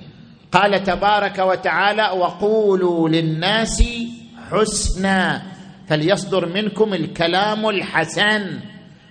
قال 0.51 0.83
تبارك 0.83 1.39
وتعالى 1.39 2.09
وقولوا 2.09 3.09
للناس 3.09 3.83
حسنا 4.51 5.41
فليصدر 5.87 6.45
منكم 6.45 6.93
الكلام 6.93 7.69
الحسن. 7.69 8.59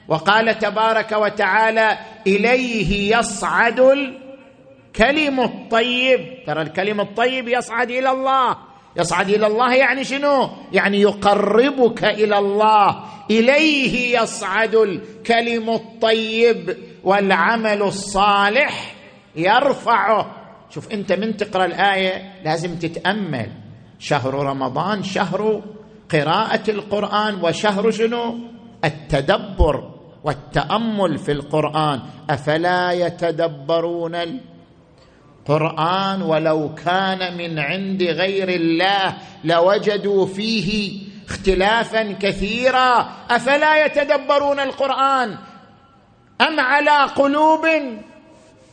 وقال 0.09 0.59
تبارك 0.59 1.13
وتعالى 1.13 1.99
إليه 2.27 3.19
يصعد 3.19 3.81
الكلم 3.81 5.41
الطيب. 5.41 6.21
ترى 6.47 6.63
الكلم 6.63 7.01
الطيب 7.01 7.49
يصعد 7.49 7.91
إلى 7.91 8.11
الله. 8.11 8.57
يصعد 8.97 9.29
إلى 9.29 9.47
الله 9.47 9.75
يعني 9.75 10.05
شنو؟ 10.05 10.49
يعني 10.73 11.01
يقربك 11.01 12.05
إلى 12.05 12.39
الله. 12.39 13.05
إليه 13.31 14.19
يصعد 14.21 14.75
الكلم 14.75 15.71
الطيب 15.71 16.77
والعمل 17.05 17.83
الصالح 17.83 18.95
يرفعه. 19.37 20.37
شوف 20.71 20.93
أنت 20.93 21.13
من 21.13 21.37
تقرأ 21.37 21.65
الآية 21.65 22.43
لازم 22.45 22.75
تتأمل. 22.75 23.51
شهر 23.99 24.35
رمضان 24.35 25.03
شهر 25.03 25.63
قراءة 26.11 26.71
القرآن 26.71 27.45
وشهر 27.45 27.91
شنو؟ 27.91 28.39
التدبر 28.85 29.95
والتأمل 30.25 31.19
في 31.19 31.33
القرآن. 31.33 32.01
أفلا 32.31 32.93
يتدبرون 32.93 34.17
القرآن 35.49 36.23
ولو 36.23 36.75
كان 36.75 37.37
من 37.39 37.59
عند 37.59 38.03
غير 38.03 38.49
الله 38.49 39.17
لوجدوا 39.45 40.27
فيه 40.27 41.01
اختلافا 41.29 42.13
كثيرا. 42.23 43.13
أفلا 43.31 43.85
يتدبرون 43.85 44.61
القرآن؟ 44.61 45.39
أم 46.41 46.61
على 46.61 47.11
قلوب 47.17 47.67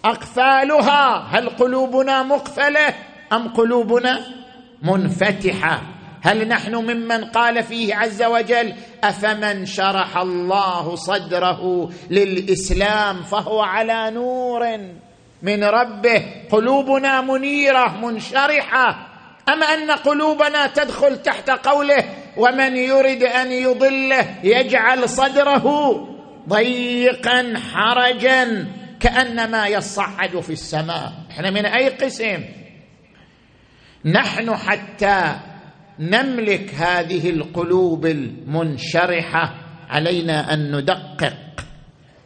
أقفالها؟ 0.05 1.27
هل 1.31 1.49
قلوبنا 1.49 2.23
مقفلة 2.23 2.93
أم 3.33 3.53
قلوبنا 3.53 4.19
منفتحة؟ 4.81 5.81
هل 6.21 6.47
نحن 6.47 6.75
ممن 6.75 7.25
قال 7.25 7.63
فيه 7.63 7.95
عز 7.95 8.23
وجل 8.23 8.73
أفمن 9.03 9.65
شرح 9.65 10.17
الله 10.17 10.95
صدره 10.95 11.89
للإسلام 12.09 13.23
فهو 13.23 13.61
على 13.61 14.11
نور 14.11 14.77
من 15.41 15.63
ربه؟ 15.63 16.25
قلوبنا 16.51 17.21
منيرة 17.21 17.97
منشرحة. 18.01 19.07
اما 19.49 19.65
أن 19.65 19.91
قلوبنا 19.91 20.67
تدخل 20.67 21.21
تحت 21.21 21.49
قوله 21.49 22.03
ومن 22.37 22.77
يرد 22.77 23.23
أن 23.23 23.51
يضله 23.51 24.39
يجعل 24.43 25.09
صدره 25.09 25.65
ضيقا 26.49 27.53
حرجا 27.57 28.67
كأنما 28.99 29.67
يصعد 29.67 30.39
في 30.39 30.53
السماء. 30.53 31.13
إحنا 31.31 31.49
من 31.49 31.65
أي 31.65 31.89
قسم؟ 31.89 32.43
نحن 34.05 34.55
حتى 34.55 35.39
نملك 35.99 36.73
هذه 36.73 37.29
القلوب 37.29 38.05
المنشرحة. 38.05 39.55
علينا 39.89 40.53
أن 40.53 40.75
ندقق 40.75 41.65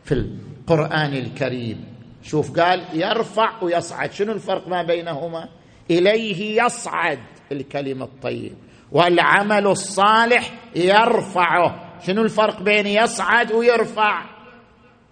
في 0.03 0.11
القرآن 0.11 1.13
الكريم. 1.13 1.85
شوف 2.23 2.59
قال 2.59 2.83
يرفع 2.93 3.63
ويصعد. 3.63 4.11
شنو 4.11 4.31
الفرق 4.31 4.67
ما 4.67 4.83
بينهما؟ 4.83 5.49
إليه 5.91 6.63
يصعد 6.63 7.19
الكلمة 7.51 8.05
الطيب 8.05 8.53
والعمل 8.91 9.67
الصالح 9.67 10.51
يرفعه. 10.75 11.99
شنو 12.07 12.21
الفرق 12.21 12.61
بين 12.61 12.87
يصعد 12.87 13.51
ويرفع؟ 13.51 14.21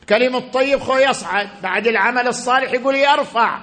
الكلمة 0.02 0.38
الطيب 0.38 0.80
خو 0.80 0.98
يصعد 0.98 1.48
بعد 1.64 1.88
العمل 1.88 2.28
الصالح 2.28 2.74
يقول 2.74 2.96
يرفع. 2.96 3.60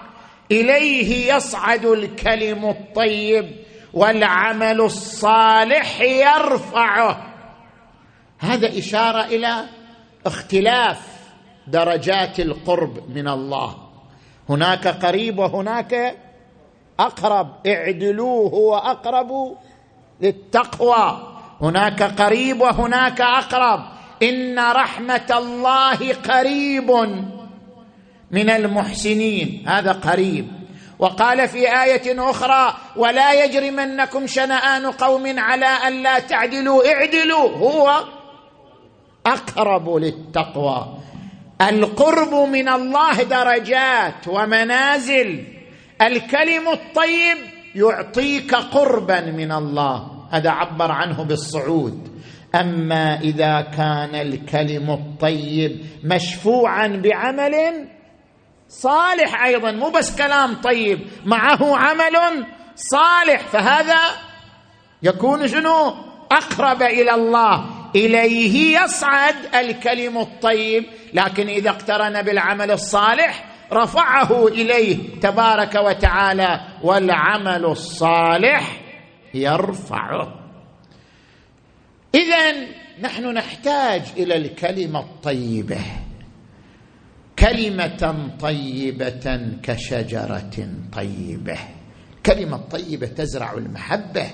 إليه 0.51 1.35
يصعد 1.35 1.85
الكلم 1.85 2.65
الطيب 2.65 3.57
والعمل 3.95 4.81
الصالح 4.81 6.01
يرفعه. 6.01 7.35
هذا 8.39 8.79
إشارة 8.79 9.25
إلى 9.25 9.65
اختلاف 10.27 10.99
درجات 11.67 12.41
القرب 12.41 13.11
من 13.17 13.29
الله. 13.29 13.77
هناك 14.49 14.89
قريب 14.89 15.39
وهناك 15.39 16.17
أقرب 17.01 17.67
اعدلوه 17.67 18.51
هو 18.51 18.77
اقرب 18.77 19.57
للتقوى. 20.23 21.29
هناك 21.61 22.03
قريب 22.03 22.61
وهناك 22.61 23.21
أقرب. 23.21 23.85
إن 24.23 24.59
رحمة 24.59 25.27
الله 25.31 26.13
قريب 26.13 26.91
من 28.31 28.51
المحسنين. 28.51 29.65
هذا 29.69 29.93
قريب. 29.93 30.53
وقال 30.99 31.49
في 31.49 31.83
آية 31.83 32.31
أخرى 32.31 32.75
ولا 32.97 33.45
يجرمنكم 33.45 34.27
شنآن 34.27 34.87
قوم 34.87 35.39
على 35.39 35.67
أن 35.67 36.03
لا 36.03 36.19
تعدلوا 36.19 36.93
اعدلوا. 36.93 37.49
هو 37.49 38.05
أقرب 39.27 39.97
للتقوى. 39.97 40.97
القرب 41.61 42.35
من 42.35 42.69
الله 42.69 43.23
درجات 43.23 44.29
ومنازل. 44.29 45.45
الكلم 46.03 46.69
الطيب 46.69 47.37
يعطيك 47.75 48.55
قربا 48.55 49.21
من 49.21 49.53
الله. 49.53 50.12
هذا 50.33 50.51
عبر 50.51 50.93
عنه 50.93 51.25
بالصعود. 51.25 52.23
أما 52.55 53.21
إذا 53.21 53.61
كان 53.61 54.15
الكلم 54.15 54.91
الطيب 54.91 55.81
مشفوعا 56.05 56.87
بعمل 56.87 57.89
صالح 58.69 59.45
أيضا 59.45 59.71
مو 59.71 59.91
بس 59.91 60.17
كلام 60.17 60.55
طيب 60.55 61.01
معه 61.25 61.77
عمل 61.77 62.47
صالح. 62.75 63.41
فهذا 63.41 63.99
يكون 65.03 65.49
شنو؟ 65.49 65.95
أقرب 66.33 66.83
إلى 66.83 67.15
الله. 67.15 67.65
إليه 67.97 68.79
يصعد 68.81 69.35
الكلم 69.55 70.19
الطيب. 70.19 70.85
لكن 71.15 71.49
إذا 71.49 71.71
اقترن 71.71 72.23
بالعمل 72.23 72.71
الصالح 72.71 73.45
رفعه 73.73 74.49
إليه 74.49 75.21
تبارك 75.21 75.75
وتعالى 75.75 76.61
والعمل 76.83 77.65
الصالح 77.65 78.82
يرفعه 79.35 80.39
اذا 82.15 82.67
نحن 83.01 83.35
نحتاج 83.35 84.03
إلى 84.17 84.37
الكلمة 84.37 85.01
الطيبة. 85.01 85.81
كلمة 87.39 88.31
طيبة 88.41 89.51
كشجرة 89.63 90.69
طيبة. 90.93 91.59
كلمة 92.27 92.57
طيبة 92.57 93.07
تزرع 93.07 93.53
المحبة. 93.53 94.27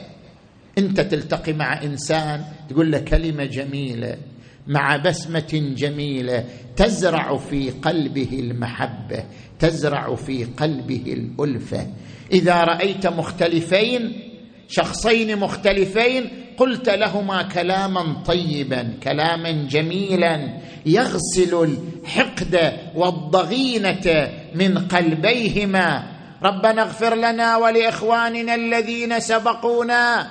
أنت 0.78 1.00
تلتقي 1.00 1.52
مع 1.52 1.82
إنسان 1.82 2.44
تقول 2.68 2.90
له 2.92 2.98
كلمة 2.98 3.44
جميلة 3.44 4.18
مع 4.66 4.96
بسمة 4.96 5.74
جميلة 5.76 6.44
تزرع 6.76 7.36
في 7.36 7.70
قلبه 7.70 8.28
المحبة 8.32 9.24
تزرع 9.58 10.14
في 10.14 10.44
قلبه 10.44 11.04
الألفة. 11.06 11.86
إذا 12.32 12.64
رأيت 12.64 13.06
مختلفين 13.06 14.27
شخصين 14.68 15.38
مختلفين 15.38 16.30
قلت 16.56 16.88
لهما 16.88 17.42
كلاما 17.42 18.22
طيبا 18.26 18.94
كلاما 19.02 19.50
جميلا 19.50 20.48
يغسل 20.86 21.78
الحقد 22.04 22.72
والضغينة 22.94 24.32
من 24.54 24.78
قلبيهما. 24.78 26.02
ربنا 26.42 26.82
اغفر 26.82 27.14
لنا 27.14 27.56
ولإخواننا 27.56 28.54
الذين 28.54 29.20
سبقونا 29.20 30.30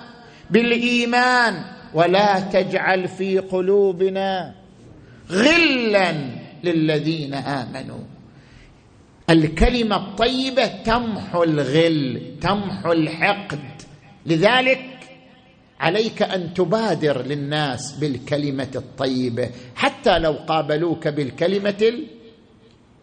بالإيمان 0.50 1.64
ولا 1.94 2.40
تجعل 2.40 3.08
في 3.08 3.40
قلوبنا 3.40 4.54
غلا 5.32 6.16
للذين 6.64 7.34
آمنوا. 7.34 8.04
الكلمة 9.30 9.96
الطيبة 9.96 10.66
تمحو 10.66 11.44
الغل 11.44 12.22
تمحو 12.42 12.92
الحقد 12.92 13.77
لذلك 14.28 14.98
عليك 15.80 16.22
أن 16.22 16.54
تبادر 16.54 17.22
للناس 17.22 17.92
بالكلمة 17.92 18.72
الطيبة 18.76 19.50
حتى 19.76 20.20
لو 20.20 20.32
قابلوك 20.32 21.08
بالكلمة 21.08 21.94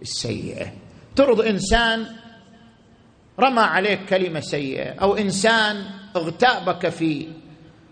السيئة. 0.02 0.72
ترض 1.16 1.40
إنسان 1.40 2.06
رمى 3.40 3.60
عليك 3.60 4.04
كلمة 4.08 4.40
سيئة 4.40 4.90
أو 4.90 5.16
إنسان 5.16 5.84
اغتابك 6.16 6.88
في 6.88 7.28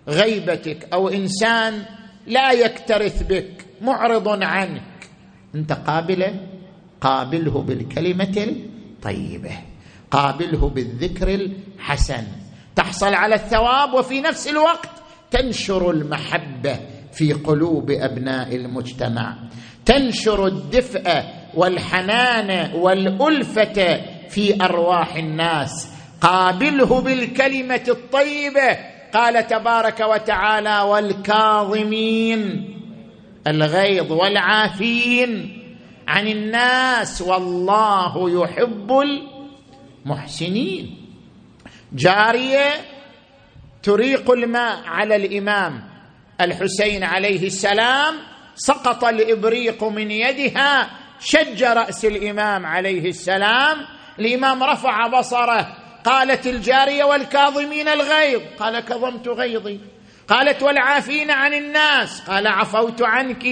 غيبتك 0.08 0.88
أو 0.92 1.08
إنسان 1.08 1.84
لا 2.26 2.52
يكترث 2.52 3.22
بك 3.22 3.66
معرض 3.80 4.28
عنك. 4.42 5.08
أنت 5.54 5.72
قابلة؟ 5.72 6.48
قابله 7.00 7.62
بالكلمة 7.62 8.46
الطيبة 8.46 9.58
قابله 10.10 10.68
بالذكر 10.68 11.34
الحسن. 11.34 12.41
تحصل 12.76 13.14
على 13.14 13.34
الثواب 13.34 13.94
وفي 13.94 14.20
نفس 14.20 14.48
الوقت 14.48 14.90
تنشر 15.30 15.90
المحبة 15.90 16.80
في 17.12 17.32
قلوب 17.32 17.90
أبناء 17.90 18.56
المجتمع. 18.56 19.36
تنشر 19.86 20.46
الدفء 20.46 21.24
والحنان 21.54 22.74
والألفة 22.74 24.00
في 24.28 24.64
أرواح 24.64 25.16
الناس. 25.16 25.88
قابله 26.20 27.00
بالكلمة 27.00 27.84
الطيبة. 27.88 28.78
قال 29.14 29.46
تبارك 29.46 30.00
وتعالى 30.00 30.80
والكاظمين 30.80 32.68
الغيظ 33.46 34.12
والعافين 34.12 35.58
عن 36.08 36.28
الناس 36.28 37.22
والله 37.22 38.42
يحب 38.42 38.92
المحسنين. 40.06 41.01
جارية 41.94 42.70
تريق 43.82 44.30
الماء 44.30 44.82
على 44.86 45.16
الإمام 45.16 45.84
الحسين 46.40 47.04
عليه 47.04 47.46
السلام 47.46 48.14
سقط 48.54 49.04
الابريق 49.04 49.84
من 49.84 50.10
يدها 50.10 50.90
شج 51.20 51.64
رأس 51.64 52.04
الإمام 52.04 52.66
عليه 52.66 53.08
السلام 53.08 53.76
الإمام 54.18 54.62
رفع 54.62 55.06
بصره 55.06 55.76
قالت 56.04 56.46
الجارية 56.46 57.04
والكاظمين 57.04 57.88
الغيظ 57.88 58.40
قال 58.58 58.80
كظمت 58.80 59.28
غيظي 59.28 59.80
قالت 60.28 60.62
والعافين 60.62 61.30
عن 61.30 61.54
الناس 61.54 62.20
قال 62.20 62.46
عفوت 62.46 63.02
عنك 63.02 63.44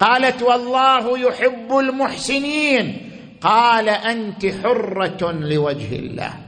قالت 0.00 0.42
والله 0.42 1.18
يحب 1.18 1.78
المحسنين 1.78 3.10
قال 3.40 3.88
أنت 3.88 4.46
حرة 4.46 5.32
لوجه 5.32 5.96
الله. 5.96 6.43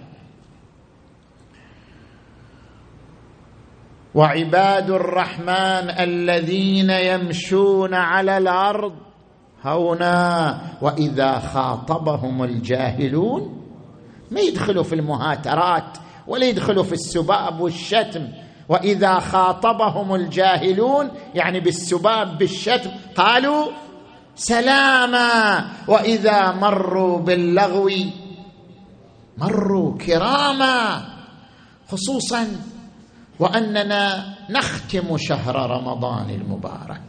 وعباد 4.16 4.90
الرحمن 4.90 5.90
الذين 6.00 6.90
يمشون 6.90 7.94
على 7.94 8.38
الأرض 8.38 8.92
هونا 9.62 10.60
وإذا 10.82 11.38
خاطبهم 11.38 12.42
الجاهلون 12.42 13.62
ما 14.30 14.40
يدخلوا 14.40 14.82
في 14.82 14.94
المهاترات 14.94 15.98
ولا 16.26 16.46
يدخلوا 16.46 16.82
في 16.82 16.92
السباب 16.92 17.60
والشتم. 17.60 18.28
وإذا 18.68 19.18
خاطبهم 19.18 20.14
الجاهلون 20.14 21.10
يعني 21.34 21.60
بالسباب 21.60 22.38
بالشتم 22.38 22.90
قالوا 23.16 23.66
سلاما. 24.34 25.64
وإذا 25.88 26.52
مروا 26.52 27.18
باللغو 27.18 27.90
مروا 29.38 29.98
كراما. 29.98 31.04
خصوصا 31.88 32.46
وأننا 33.38 34.34
نختم 34.50 35.16
شهر 35.16 35.56
رمضان 35.70 36.30
المبارك. 36.30 37.00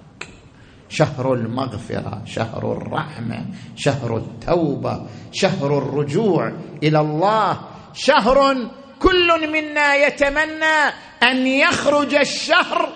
شهر 0.90 1.34
المغفرة 1.34 2.22
شهر 2.26 2.72
الرحمة 2.72 3.46
شهر 3.76 4.18
التوبة 4.18 5.02
شهر 5.32 5.78
الرجوع 5.78 6.52
إلى 6.84 7.00
الله. 7.00 7.60
شهر 7.94 8.56
كل 9.00 9.52
منا 9.52 9.96
يتمنى 9.96 10.78
أن 11.24 11.48
يخرج 11.48 12.16
الشهر 12.16 12.90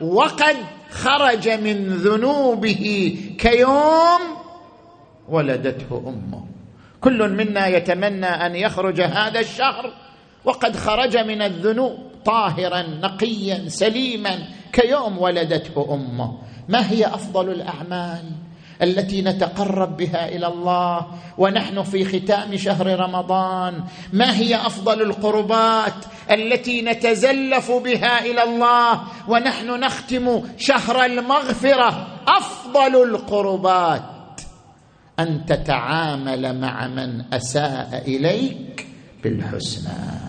وقد 0.00 0.56
خرج 0.90 1.48
من 1.48 1.88
ذنوبه 1.88 3.16
كيوم 3.38 4.20
ولدته 5.28 6.04
أمه. 6.06 6.44
كل 7.00 7.28
منا 7.32 7.66
يتمنى 7.66 8.26
أن 8.26 8.54
يخرج 8.56 9.00
هذا 9.00 9.40
الشهر 9.40 9.92
وقد 10.44 10.76
خرج 10.76 11.16
من 11.16 11.42
الذنوب. 11.42 11.98
طاهرا 12.28 12.82
نقيا 12.82 13.68
سليما 13.68 14.38
كيوم 14.72 15.18
ولدته 15.18 15.94
أمه. 15.94 16.38
ما 16.68 16.90
هي 16.90 17.06
أفضل 17.06 17.50
الأعمال 17.50 18.24
التي 18.82 19.22
نتقرب 19.22 19.96
بها 19.96 20.28
إلى 20.28 20.46
الله 20.46 21.06
ونحن 21.38 21.82
في 21.82 22.04
ختام 22.04 22.56
شهر 22.56 23.00
رمضان؟ 23.00 23.84
ما 24.12 24.36
هي 24.36 24.56
أفضل 24.56 25.02
القربات 25.02 26.04
التي 26.30 26.82
نتزلف 26.82 27.70
بها 27.70 28.24
إلى 28.24 28.42
الله 28.42 29.02
ونحن 29.28 29.80
نختم 29.80 30.42
شهر 30.58 31.04
المغفرة؟ 31.04 32.06
أفضل 32.28 33.02
القربات 33.02 34.40
أن 35.20 35.46
تتعامل 35.46 36.60
مع 36.60 36.86
من 36.86 37.22
أساء 37.32 38.02
إليك 38.06 38.86
بالحسنى. 39.22 40.27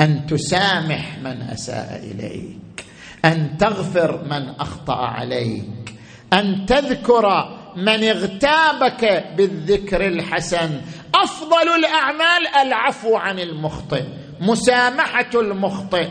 أن 0.00 0.26
تسامح 0.26 1.18
من 1.18 1.42
أساء 1.42 2.00
إليك 2.04 2.84
أن 3.24 3.56
تغفر 3.56 4.24
من 4.24 4.48
أخطأ 4.48 4.96
عليك 4.96 5.94
أن 6.32 6.66
تذكر 6.66 7.58
من 7.76 8.04
اغتابك 8.04 9.24
بالذكر 9.36 10.06
الحسن. 10.06 10.80
أفضل 11.14 11.68
الأعمال 11.78 12.46
العفو 12.46 13.16
عن 13.16 13.38
المخطئ 13.38 14.04
مسامحة 14.40 15.30
المخطئ. 15.34 16.08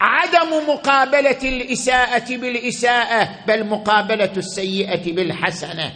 عدم 0.00 0.68
مقابلة 0.68 1.38
الإساءة 1.42 2.36
بالإساءة 2.36 3.28
بل 3.48 3.66
مقابلة 3.66 4.32
السيئة 4.36 5.12
بالحسنة. 5.12 5.92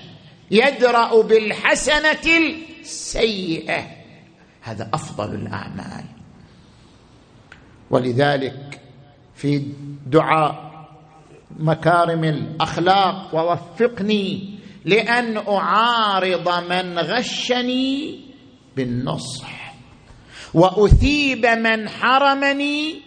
يدرأ 0.50 1.22
بالحسنة 1.22 2.52
السيئة. 2.80 3.86
هذا 4.62 4.90
أفضل 4.94 5.34
الأعمال. 5.34 6.13
ولذلك 7.90 8.80
في 9.34 9.62
دعاء 10.06 10.74
مكارم 11.58 12.24
الأخلاق 12.24 13.34
ووفقني 13.34 14.58
لأن 14.84 15.36
أعارض 15.36 16.70
من 16.70 16.98
غشني 16.98 18.20
بالنصح 18.76 19.74
وأثيب 20.54 21.46
من 21.46 21.88
حرمني 21.88 23.00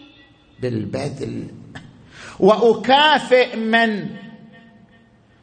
بالبذل 0.62 1.46
وأكافئ 2.40 3.56
من 3.56 4.06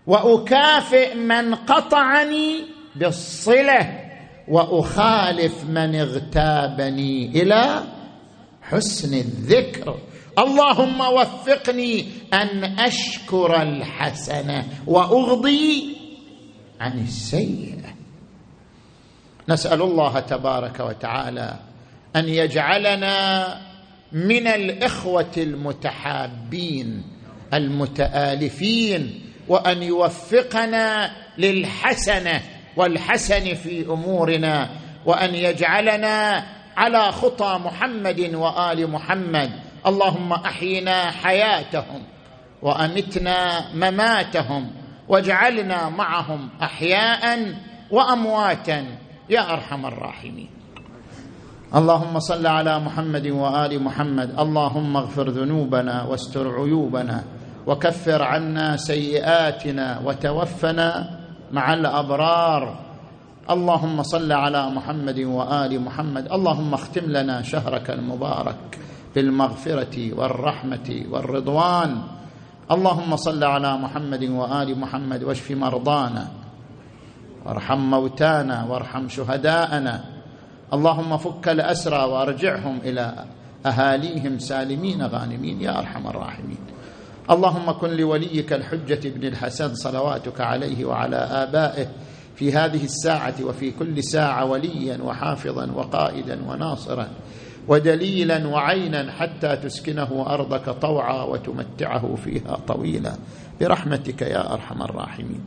وأكافئ 0.07 1.15
من 1.15 1.55
قطعني 1.55 2.55
بالصلة 2.95 3.99
وأخالف 4.47 5.63
من 5.63 5.95
اغتابني 5.95 7.41
إلى 7.41 7.83
حسن 8.69 9.13
الذكر. 9.13 9.99
اللهم 10.39 11.01
وفقني 11.01 12.05
أن 12.33 12.79
أشكر 12.79 13.61
الحسنه 13.61 14.63
وأغضي 14.87 15.97
عن 16.79 16.99
السيئة. 16.99 17.95
نسأل 19.49 19.81
الله 19.81 20.19
تبارك 20.19 20.79
وتعالى 20.79 21.59
أن 22.15 22.29
يجعلنا 22.29 23.47
من 24.11 24.47
الإخوة 24.47 25.31
المتحابين 25.37 27.03
المتآلفين 27.53 29.21
وأن 29.47 29.83
يوفقنا 29.83 31.11
للحسنه 31.37 32.41
والحسن 32.77 33.53
في 33.53 33.85
أمورنا 33.85 34.69
وأن 35.05 35.35
يجعلنا 35.35 36.45
على 36.77 37.11
خطى 37.11 37.59
محمد 37.65 38.35
وآل 38.35 38.91
محمد. 38.91 39.51
اللهم 39.87 40.33
أحينا 40.33 41.11
حياتهم 41.11 42.01
وأمتنا 42.61 43.65
مماتهم 43.75 44.71
واجعلنا 45.07 45.89
معهم 45.89 46.49
أحياء 46.61 47.53
وأمواتا. 47.91 48.85
يا 49.29 49.53
أرحم 49.53 49.85
الراحمين. 49.85 50.49
اللهم 51.75 52.19
صل 52.19 52.47
على 52.47 52.79
محمد 52.79 53.27
وآل 53.27 53.83
محمد. 53.83 54.39
اللهم 54.39 54.97
اغفر 54.97 55.29
ذنوبنا 55.29 56.03
واستر 56.03 56.55
عيوبنا 56.61 57.23
وكفر 57.67 58.23
عنا 58.23 58.77
سيئاتنا 58.77 60.01
وتوفنا 60.05 61.19
مع 61.51 61.73
الأبرار. 61.73 62.84
اللهم 63.49 64.03
صل 64.03 64.31
على 64.31 64.69
محمد 64.69 65.19
وآل 65.19 65.81
محمد. 65.81 66.31
اللهم 66.31 66.73
اختم 66.73 67.05
لنا 67.05 67.41
شهرك 67.41 67.89
المبارك 67.89 68.79
بالمغفرة 69.15 70.13
والرحمة 70.13 71.05
والرضوان. 71.09 72.01
اللهم 72.71 73.15
صل 73.15 73.43
على 73.43 73.77
محمد 73.77 74.23
وآل 74.23 74.79
محمد 74.79 75.23
واشف 75.23 75.51
مرضانا. 75.51 76.27
وارحم 77.45 77.77
موتانا. 77.77 78.63
وارحم 78.63 79.09
شهداءنا. 79.09 80.03
اللهم 80.73 81.17
فك 81.17 81.49
الأسرى 81.49 82.03
وارجعهم 82.03 82.79
إلى 82.83 83.25
أهاليهم 83.65 84.39
سالمين 84.39 85.05
غانمين 85.05 85.61
يا 85.61 85.79
أرحم 85.79 86.07
الراحمين. 86.07 86.57
اللهم 87.31 87.71
كن 87.71 87.89
لوليك 87.89 88.53
الحجة 88.53 89.09
بن 89.09 89.27
الحسن 89.27 89.75
صلواتك 89.75 90.41
عليه 90.41 90.85
وعلى 90.85 91.15
آبائه. 91.15 91.87
في 92.35 92.53
هذه 92.53 92.83
الساعة 92.83 93.35
وفي 93.43 93.71
كل 93.71 94.03
ساعة 94.03 94.45
وليا 94.45 94.97
وحافظا 95.03 95.71
وقائدا 95.71 96.39
وناصرا 96.49 97.07
ودليلا 97.67 98.47
وعينا 98.47 99.11
حتى 99.11 99.55
تسكنه 99.55 100.25
أرضك 100.27 100.69
طوعا 100.69 101.23
وتمتعه 101.23 102.15
فيها 102.15 102.57
طويلا. 102.67 103.15
برحمتك 103.61 104.21
يا 104.21 104.53
أرحم 104.53 104.81
الراحمين. 104.81 105.41